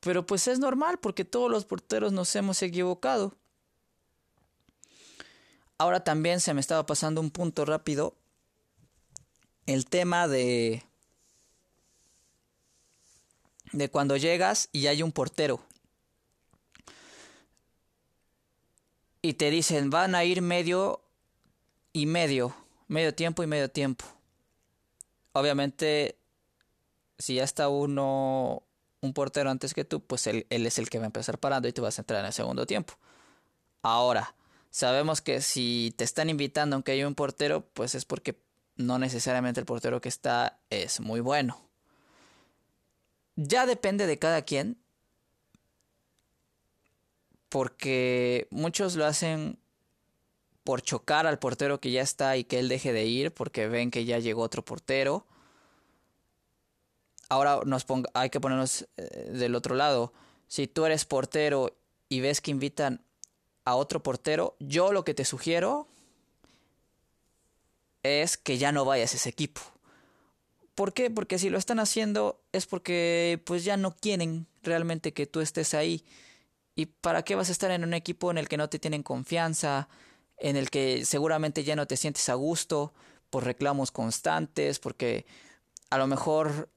pero 0.00 0.24
pues 0.24 0.48
es 0.48 0.58
normal 0.58 0.98
porque 0.98 1.24
todos 1.24 1.50
los 1.50 1.64
porteros 1.64 2.12
nos 2.12 2.34
hemos 2.36 2.62
equivocado. 2.62 3.34
Ahora 5.76 6.02
también 6.02 6.40
se 6.40 6.54
me 6.54 6.60
estaba 6.60 6.86
pasando 6.86 7.20
un 7.20 7.30
punto 7.30 7.64
rápido. 7.64 8.16
El 9.66 9.86
tema 9.86 10.26
de. 10.26 10.82
de 13.72 13.90
cuando 13.90 14.16
llegas 14.16 14.68
y 14.72 14.86
hay 14.86 15.02
un 15.02 15.12
portero. 15.12 15.60
Y 19.22 19.34
te 19.34 19.50
dicen, 19.50 19.90
van 19.90 20.14
a 20.14 20.24
ir 20.24 20.42
medio 20.42 21.02
y 21.92 22.06
medio. 22.06 22.54
Medio 22.86 23.14
tiempo 23.14 23.42
y 23.42 23.46
medio 23.46 23.70
tiempo. 23.70 24.04
Obviamente, 25.32 26.18
si 27.18 27.34
ya 27.34 27.44
está 27.44 27.68
uno, 27.68 28.62
un 29.00 29.12
portero 29.12 29.50
antes 29.50 29.74
que 29.74 29.84
tú, 29.84 30.00
pues 30.00 30.26
él, 30.26 30.46
él 30.50 30.66
es 30.66 30.78
el 30.78 30.88
que 30.88 30.98
va 30.98 31.04
a 31.04 31.06
empezar 31.06 31.38
parando 31.38 31.68
y 31.68 31.72
tú 31.72 31.82
vas 31.82 31.98
a 31.98 32.02
entrar 32.02 32.20
en 32.20 32.26
el 32.26 32.32
segundo 32.32 32.66
tiempo. 32.66 32.94
Ahora, 33.82 34.34
Sabemos 34.70 35.20
que 35.20 35.40
si 35.40 35.94
te 35.96 36.04
están 36.04 36.28
invitando 36.28 36.76
aunque 36.76 36.92
haya 36.92 37.08
un 37.08 37.14
portero, 37.14 37.66
pues 37.72 37.94
es 37.94 38.04
porque 38.04 38.38
no 38.76 38.98
necesariamente 38.98 39.60
el 39.60 39.66
portero 39.66 40.00
que 40.00 40.08
está 40.08 40.60
es 40.70 41.00
muy 41.00 41.20
bueno. 41.20 41.60
Ya 43.36 43.66
depende 43.66 44.06
de 44.06 44.18
cada 44.18 44.42
quien. 44.42 44.78
Porque 47.48 48.46
muchos 48.50 48.96
lo 48.96 49.06
hacen 49.06 49.58
por 50.64 50.82
chocar 50.82 51.26
al 51.26 51.38
portero 51.38 51.80
que 51.80 51.90
ya 51.90 52.02
está 52.02 52.36
y 52.36 52.44
que 52.44 52.58
él 52.58 52.68
deje 52.68 52.92
de 52.92 53.06
ir 53.06 53.32
porque 53.32 53.68
ven 53.68 53.90
que 53.90 54.04
ya 54.04 54.18
llegó 54.18 54.42
otro 54.42 54.64
portero. 54.64 55.26
Ahora 57.30 57.60
nos 57.64 57.84
ponga, 57.84 58.10
hay 58.14 58.30
que 58.30 58.40
ponernos 58.40 58.86
eh, 58.96 59.30
del 59.32 59.54
otro 59.54 59.74
lado. 59.74 60.12
Si 60.46 60.66
tú 60.66 60.84
eres 60.84 61.04
portero 61.04 61.76
y 62.08 62.20
ves 62.20 62.40
que 62.40 62.50
invitan 62.50 63.02
a 63.64 63.76
otro 63.76 64.02
portero, 64.02 64.56
yo 64.60 64.92
lo 64.92 65.04
que 65.04 65.14
te 65.14 65.24
sugiero 65.24 65.88
es 68.02 68.36
que 68.36 68.58
ya 68.58 68.72
no 68.72 68.84
vayas 68.84 69.12
a 69.12 69.16
ese 69.16 69.28
equipo. 69.28 69.60
¿Por 70.74 70.92
qué? 70.92 71.10
Porque 71.10 71.38
si 71.38 71.50
lo 71.50 71.58
están 71.58 71.80
haciendo 71.80 72.40
es 72.52 72.66
porque 72.66 73.42
pues 73.44 73.64
ya 73.64 73.76
no 73.76 73.96
quieren 73.96 74.46
realmente 74.62 75.12
que 75.12 75.26
tú 75.26 75.40
estés 75.40 75.74
ahí. 75.74 76.04
¿Y 76.78 76.86
para 76.86 77.24
qué 77.24 77.34
vas 77.34 77.48
a 77.48 77.52
estar 77.52 77.72
en 77.72 77.82
un 77.82 77.92
equipo 77.92 78.30
en 78.30 78.38
el 78.38 78.48
que 78.48 78.56
no 78.56 78.70
te 78.70 78.78
tienen 78.78 79.02
confianza, 79.02 79.88
en 80.36 80.54
el 80.54 80.70
que 80.70 81.04
seguramente 81.04 81.64
ya 81.64 81.74
no 81.74 81.88
te 81.88 81.96
sientes 81.96 82.28
a 82.28 82.34
gusto 82.34 82.94
por 83.30 83.42
reclamos 83.42 83.90
constantes, 83.90 84.78
porque 84.78 85.26
a 85.90 85.98
lo 85.98 86.06
mejor 86.06 86.70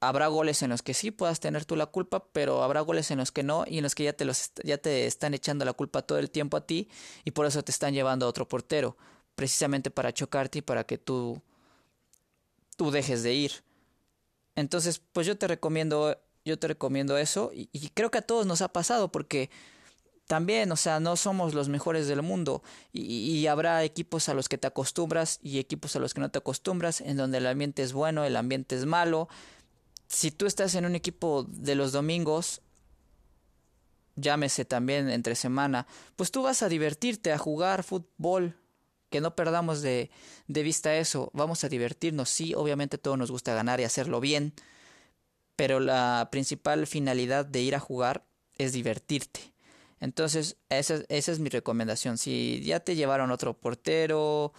habrá 0.00 0.28
goles 0.28 0.62
en 0.62 0.70
los 0.70 0.80
que 0.80 0.94
sí 0.94 1.10
puedas 1.10 1.40
tener 1.40 1.66
tú 1.66 1.76
la 1.76 1.84
culpa, 1.84 2.24
pero 2.32 2.62
habrá 2.62 2.80
goles 2.80 3.10
en 3.10 3.18
los 3.18 3.30
que 3.30 3.42
no 3.42 3.64
y 3.66 3.76
en 3.76 3.82
los 3.82 3.94
que 3.94 4.04
ya 4.04 4.14
te 4.14 4.24
los 4.24 4.50
ya 4.64 4.78
te 4.78 5.04
están 5.04 5.34
echando 5.34 5.66
la 5.66 5.74
culpa 5.74 6.00
todo 6.00 6.18
el 6.18 6.30
tiempo 6.30 6.56
a 6.56 6.66
ti 6.66 6.88
y 7.26 7.32
por 7.32 7.44
eso 7.44 7.62
te 7.62 7.70
están 7.70 7.92
llevando 7.92 8.24
a 8.24 8.30
otro 8.30 8.48
portero, 8.48 8.96
precisamente 9.34 9.90
para 9.90 10.14
chocarte 10.14 10.60
y 10.60 10.62
para 10.62 10.84
que 10.84 10.96
tú 10.96 11.42
tú 12.78 12.90
dejes 12.90 13.22
de 13.22 13.34
ir. 13.34 13.52
Entonces, 14.56 15.02
pues 15.12 15.26
yo 15.26 15.36
te 15.36 15.48
recomiendo 15.48 16.18
yo 16.48 16.58
te 16.58 16.68
recomiendo 16.68 17.16
eso 17.18 17.52
y, 17.54 17.68
creo 17.94 18.10
que 18.10 18.18
a 18.18 18.22
todos 18.22 18.46
nos 18.46 18.62
ha 18.62 18.68
pasado 18.68 19.12
porque 19.12 19.50
también, 20.26 20.70
o 20.72 20.76
sea, 20.76 21.00
no 21.00 21.16
somos 21.16 21.54
los 21.54 21.68
mejores 21.68 22.08
del 22.08 22.22
mundo 22.22 22.62
y, 22.92 23.02
y, 23.02 23.46
habrá 23.46 23.84
equipos 23.84 24.28
a 24.28 24.34
los 24.34 24.48
que 24.48 24.58
te 24.58 24.66
acostumbras 24.66 25.38
y 25.42 25.58
equipos 25.58 25.94
a 25.96 26.00
los 26.00 26.12
que 26.12 26.20
no 26.20 26.30
te 26.30 26.38
acostumbras, 26.38 27.00
en 27.00 27.16
donde 27.16 27.38
el 27.38 27.46
ambiente 27.46 27.82
es 27.82 27.92
bueno, 27.92 28.24
el 28.24 28.36
ambiente 28.36 28.76
es 28.76 28.84
malo. 28.84 29.28
Si 30.08 30.30
tú 30.30 30.46
estás 30.46 30.74
en 30.74 30.84
un 30.84 30.94
equipo 30.94 31.46
de 31.48 31.74
los 31.74 31.92
domingos, 31.92 32.60
llámese 34.16 34.64
también 34.64 35.08
entre 35.08 35.34
semana, 35.34 35.86
pues 36.16 36.30
tú 36.30 36.42
vas 36.42 36.62
a 36.62 36.68
divertirte, 36.68 37.32
a 37.32 37.38
jugar 37.38 37.82
fútbol, 37.82 38.56
que 39.10 39.20
no 39.20 39.34
perdamos 39.34 39.80
de, 39.80 40.10
de 40.46 40.62
vista 40.62 40.94
eso, 40.96 41.30
vamos 41.32 41.64
a 41.64 41.68
divertirnos, 41.68 42.28
sí, 42.28 42.54
obviamente 42.54 42.98
todo 42.98 43.16
nos 43.16 43.30
gusta 43.30 43.54
ganar 43.54 43.80
y 43.80 43.84
hacerlo 43.84 44.20
bien, 44.20 44.52
pero 45.58 45.80
la 45.80 46.28
principal 46.30 46.86
finalidad 46.86 47.44
de 47.44 47.60
ir 47.60 47.74
a 47.74 47.80
jugar 47.80 48.24
es 48.58 48.72
divertirte. 48.72 49.40
Entonces, 49.98 50.56
esa, 50.68 51.00
esa 51.08 51.32
es 51.32 51.40
mi 51.40 51.48
recomendación. 51.48 52.16
Si 52.16 52.62
ya 52.62 52.78
te 52.78 52.94
llevaron 52.94 53.32
otro 53.32 53.58
portero, 53.58 54.52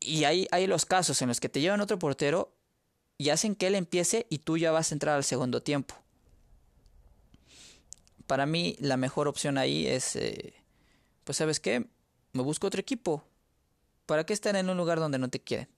y 0.00 0.24
hay, 0.24 0.48
hay 0.50 0.66
los 0.66 0.86
casos 0.86 1.20
en 1.20 1.28
los 1.28 1.40
que 1.40 1.50
te 1.50 1.60
llevan 1.60 1.82
otro 1.82 1.98
portero 1.98 2.54
y 3.18 3.28
hacen 3.28 3.54
que 3.54 3.66
él 3.66 3.74
empiece 3.74 4.26
y 4.30 4.38
tú 4.38 4.56
ya 4.56 4.72
vas 4.72 4.92
a 4.92 4.94
entrar 4.94 5.16
al 5.16 5.24
segundo 5.24 5.62
tiempo. 5.62 5.94
Para 8.26 8.46
mí 8.46 8.76
la 8.80 8.96
mejor 8.96 9.28
opción 9.28 9.58
ahí 9.58 9.86
es, 9.86 10.16
eh, 10.16 10.54
pues 11.24 11.36
sabes 11.36 11.60
qué, 11.60 11.86
me 12.32 12.42
busco 12.42 12.66
otro 12.66 12.80
equipo. 12.80 13.22
¿Para 14.06 14.24
qué 14.24 14.32
estar 14.32 14.56
en 14.56 14.70
un 14.70 14.78
lugar 14.78 15.00
donde 15.00 15.18
no 15.18 15.28
te 15.28 15.38
quieren? 15.38 15.68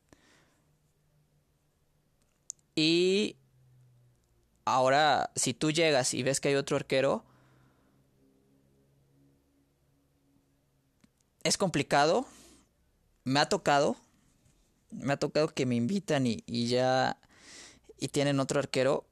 Y 2.77 3.40
ahora, 4.75 5.31
si 5.35 5.55
tú 5.55 5.71
llegas 5.71 6.15
y 6.15 6.23
ves 6.23 6.41
que 6.41 6.49
hay 6.49 6.55
otro 6.55 6.77
arquero, 6.77 7.25
es 11.45 11.57
complicado. 11.59 12.27
Me 13.25 13.41
ha 13.41 13.49
tocado. 13.49 13.97
Me 14.91 15.13
ha 15.13 15.17
tocado 15.17 15.49
que 15.49 15.67
me 15.67 15.77
invitan 15.77 16.27
y, 16.27 16.43
ya. 16.69 17.17
Y 17.99 18.09
tienen 18.09 18.41
otro 18.41 18.59
arquero. 18.59 19.07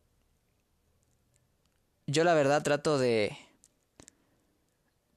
Yo 2.07 2.25
la 2.25 2.35
verdad 2.35 2.63
trato 2.63 2.99
de. 2.99 3.37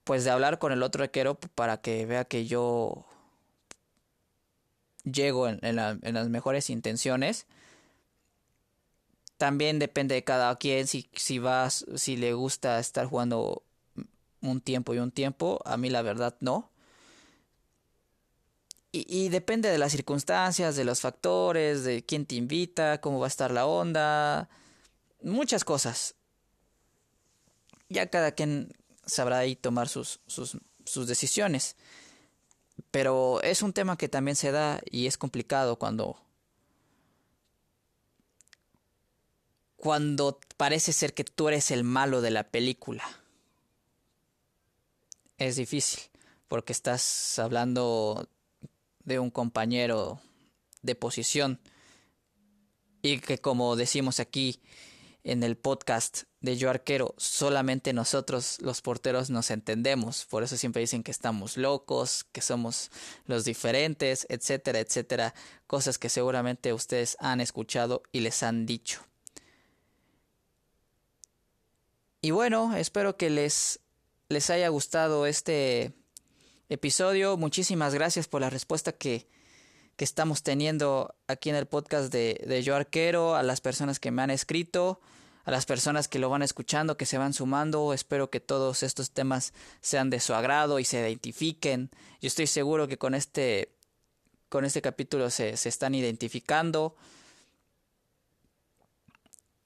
Pues 0.04 0.24
de 0.24 0.32
hablar 0.32 0.60
con 0.60 0.72
el 0.72 0.84
otro 0.84 1.04
arquero 1.04 1.36
para 1.36 1.82
que 1.82 2.06
vea 2.06 2.26
que 2.26 2.46
yo. 2.46 3.06
Llego 5.04 5.48
en 5.48 5.76
las 5.76 6.30
mejores 6.30 6.70
intenciones 6.70 7.48
también 9.42 9.80
depende 9.80 10.14
de 10.14 10.24
cada 10.24 10.56
quien 10.58 10.86
si, 10.86 11.10
si 11.16 11.40
vas, 11.40 11.84
si 11.96 12.16
le 12.16 12.34
gusta 12.34 12.78
estar 12.78 13.08
jugando 13.08 13.64
un 14.40 14.62
tiempo 14.62 14.94
y 14.94 15.00
un 15.00 15.10
tiempo. 15.10 15.60
A 15.66 15.78
mí 15.78 15.90
la 15.90 16.04
verdad 16.04 16.36
no. 16.42 16.70
Y, 18.92 19.30
depende 19.30 19.70
de 19.70 19.80
las 19.80 19.94
circunstancias, 19.94 20.76
de 20.76 20.84
los 20.84 21.02
factores, 21.02 21.84
de 21.84 22.06
quién 22.06 22.28
te 22.28 22.36
invita, 22.36 23.02
cómo 23.02 23.18
va 23.20 23.26
a 23.26 23.30
estar 23.30 23.50
la 23.50 23.66
onda, 23.66 24.48
muchas 25.24 25.64
cosas. 25.64 26.14
Ya 27.90 28.12
cada 28.12 28.34
quien 28.34 28.72
sabrá 29.08 29.40
ahí 29.40 29.56
tomar 29.56 29.90
sus, 29.90 30.20
sus 30.28 31.08
decisiones. 31.08 31.78
Pero 32.92 33.42
es 33.42 33.64
un 33.64 33.74
tema 33.74 33.98
que 33.98 34.08
también 34.08 34.36
se 34.36 34.52
da 34.52 34.82
y 34.86 35.08
es 35.08 35.18
complicado 35.18 35.80
cuando 35.80 36.22
cuando 39.82 40.40
parece 40.58 40.94
ser 40.94 41.16
que 41.16 41.24
tú 41.24 41.48
eres 41.48 41.72
el 41.72 41.84
malo 41.84 42.22
de 42.22 42.30
la 42.30 42.44
película. 42.44 43.04
Es 45.40 45.56
difícil, 45.56 46.04
porque 46.48 46.72
estás 46.72 47.40
hablando 47.40 48.30
de 49.04 49.18
un 49.18 49.32
compañero 49.32 50.22
de 50.84 50.94
posición 50.94 51.60
y 53.02 53.22
que 53.22 53.40
como 53.40 53.76
decimos 53.76 54.20
aquí 54.20 54.62
en 55.24 55.42
el 55.42 55.58
podcast 55.58 56.26
de 56.42 56.58
Yo 56.58 56.70
Arquero, 56.70 57.16
solamente 57.18 57.92
nosotros 57.92 58.60
los 58.62 58.82
porteros 58.82 59.32
nos 59.32 59.50
entendemos, 59.50 60.26
por 60.26 60.44
eso 60.44 60.58
siempre 60.58 60.82
dicen 60.82 61.02
que 61.02 61.10
estamos 61.10 61.58
locos, 61.58 62.24
que 62.32 62.42
somos 62.42 62.92
los 63.26 63.46
diferentes, 63.46 64.28
etcétera, 64.30 64.78
etcétera, 64.78 65.34
cosas 65.66 65.98
que 65.98 66.10
seguramente 66.10 66.72
ustedes 66.72 67.18
han 67.20 67.42
escuchado 67.42 68.04
y 68.12 68.20
les 68.20 68.44
han 68.44 68.68
dicho. 68.68 69.11
Y 72.24 72.30
bueno, 72.30 72.76
espero 72.76 73.18
que 73.18 73.32
les, 73.32 73.80
les 74.30 74.52
haya 74.52 74.70
gustado 74.70 75.26
este 75.26 75.92
episodio. 76.70 77.36
Muchísimas 77.36 77.96
gracias 77.96 78.28
por 78.28 78.42
la 78.42 78.52
respuesta 78.52 78.92
que, 78.92 79.26
que 79.96 80.04
estamos 80.04 80.44
teniendo 80.44 81.16
aquí 81.28 81.50
en 81.50 81.56
el 81.56 81.66
podcast 81.66 82.14
de, 82.14 82.40
de 82.46 82.62
Yo 82.62 82.76
Arquero, 82.76 83.34
a 83.34 83.42
las 83.42 83.60
personas 83.60 84.00
que 84.00 84.12
me 84.12 84.22
han 84.22 84.30
escrito, 84.30 85.02
a 85.46 85.52
las 85.52 85.66
personas 85.66 86.08
que 86.08 86.20
lo 86.20 86.30
van 86.30 86.44
escuchando, 86.44 86.96
que 86.96 87.08
se 87.08 87.18
van 87.18 87.34
sumando. 87.34 87.92
Espero 87.92 88.30
que 88.30 88.40
todos 88.40 88.84
estos 88.84 89.10
temas 89.10 89.52
sean 89.82 90.12
de 90.12 90.20
su 90.20 90.36
agrado 90.36 90.78
y 90.78 90.86
se 90.86 91.00
identifiquen. 91.00 91.90
Yo 92.22 92.28
estoy 92.28 92.46
seguro 92.46 92.88
que 92.88 93.00
con 93.00 93.16
este, 93.16 93.74
con 94.48 94.64
este 94.64 94.84
capítulo 94.84 95.32
se, 95.32 95.58
se 95.58 95.70
están 95.70 95.96
identificando. 95.96 96.96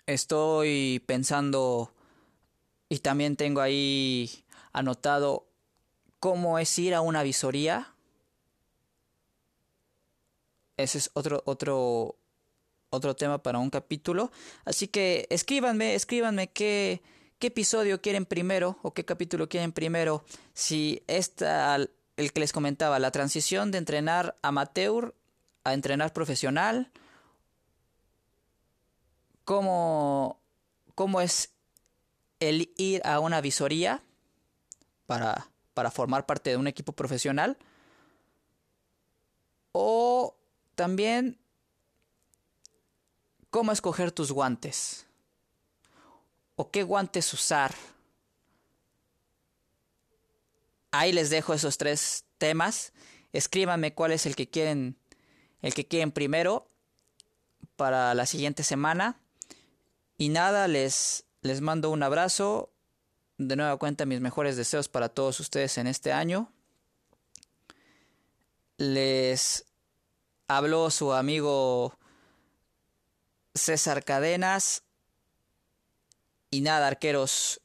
Estoy 0.06 1.04
pensando 1.06 1.92
y 2.90 3.00
también 3.00 3.36
tengo 3.36 3.62
ahí 3.62 4.44
anotado 4.74 5.48
cómo 6.20 6.60
es 6.60 6.78
ir 6.80 6.94
a 6.94 7.02
una 7.02 7.24
visoría. 7.24 7.94
Ese 10.78 10.98
es 10.98 11.12
otro, 11.14 11.42
otro, 11.46 12.18
otro 12.90 13.16
tema 13.16 13.42
para 13.42 13.60
un 13.60 13.70
capítulo. 13.70 14.32
Así 14.66 14.88
que 14.88 15.28
escríbanme, 15.30 15.96
escríbanme 15.96 16.52
qué, 16.52 17.02
qué 17.40 17.48
episodio 17.48 18.02
quieren 18.02 18.26
primero 18.26 18.78
o 18.82 18.94
qué 18.94 19.06
capítulo 19.06 19.48
quieren 19.48 19.72
primero. 19.72 20.26
Si 20.54 21.04
esta, 21.08 21.76
el 21.76 22.34
que 22.34 22.40
les 22.40 22.52
comentaba, 22.52 23.00
la 23.00 23.12
transición 23.12 23.72
de 23.72 23.78
entrenar 23.78 24.38
amateur 24.42 25.16
a 25.66 25.74
entrenar 25.74 26.14
profesional. 26.14 26.92
Cómo, 29.44 30.40
cómo 30.96 31.22
es 31.22 31.55
el 32.50 32.74
ir 32.78 33.02
a 33.06 33.20
una 33.20 33.42
visoría 33.42 34.04
para, 35.06 35.50
para 35.74 35.92
formar 35.92 36.26
parte 36.26 36.52
de 36.52 36.58
un 36.58 36.68
equipo 36.68 36.94
profesional. 36.94 37.58
O 39.72 40.36
también 40.76 41.38
cómo 43.50 43.72
escoger 43.72 44.12
tus 44.12 44.32
guantes. 44.32 45.06
O 46.56 46.72
qué 46.72 46.84
guantes 46.84 47.34
usar. 47.34 47.76
Ahí 50.92 51.12
les 51.12 51.30
dejo 51.30 51.54
esos 51.54 51.78
tres 51.78 52.26
temas. 52.38 52.94
Escríbanme 53.34 53.94
cuál 53.94 54.12
es 54.14 54.26
el 54.26 54.36
que 54.36 54.50
quieren 54.50 54.98
el 55.62 55.74
que 55.74 55.88
quieren 55.88 56.12
primero 56.12 56.68
para 57.76 58.14
la 58.14 58.26
siguiente 58.28 58.64
semana. 58.64 59.20
Y 60.18 60.30
nada, 60.30 60.68
les 60.68 61.25
les 61.46 61.62
mando 61.62 61.92
un 61.92 62.02
abrazo 62.02 62.74
de 63.38 63.56
nueva 63.56 63.78
cuenta 63.78 64.08
mis 64.08 64.20
mejores 64.20 64.58
deseos 64.58 64.90
para 64.90 65.10
todos 65.10 65.40
ustedes 65.40 65.78
en 65.78 65.86
este 65.86 66.12
año. 66.12 66.52
Les 68.78 69.64
habló 70.48 70.90
su 70.90 71.14
amigo 71.14 72.00
César 73.54 74.04
Cadenas. 74.04 74.82
Y 76.50 76.62
nada, 76.62 76.88
arqueros, 76.88 77.62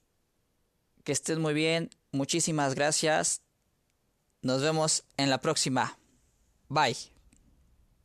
que 1.03 1.12
estén 1.12 1.40
muy 1.40 1.55
bien. 1.55 1.88
Muchísimas 2.12 2.75
gracias. 2.75 3.40
Nos 4.43 4.61
vemos 4.61 5.05
en 5.16 5.31
la 5.31 5.40
próxima. 5.40 5.99
Bye. 6.69 7.20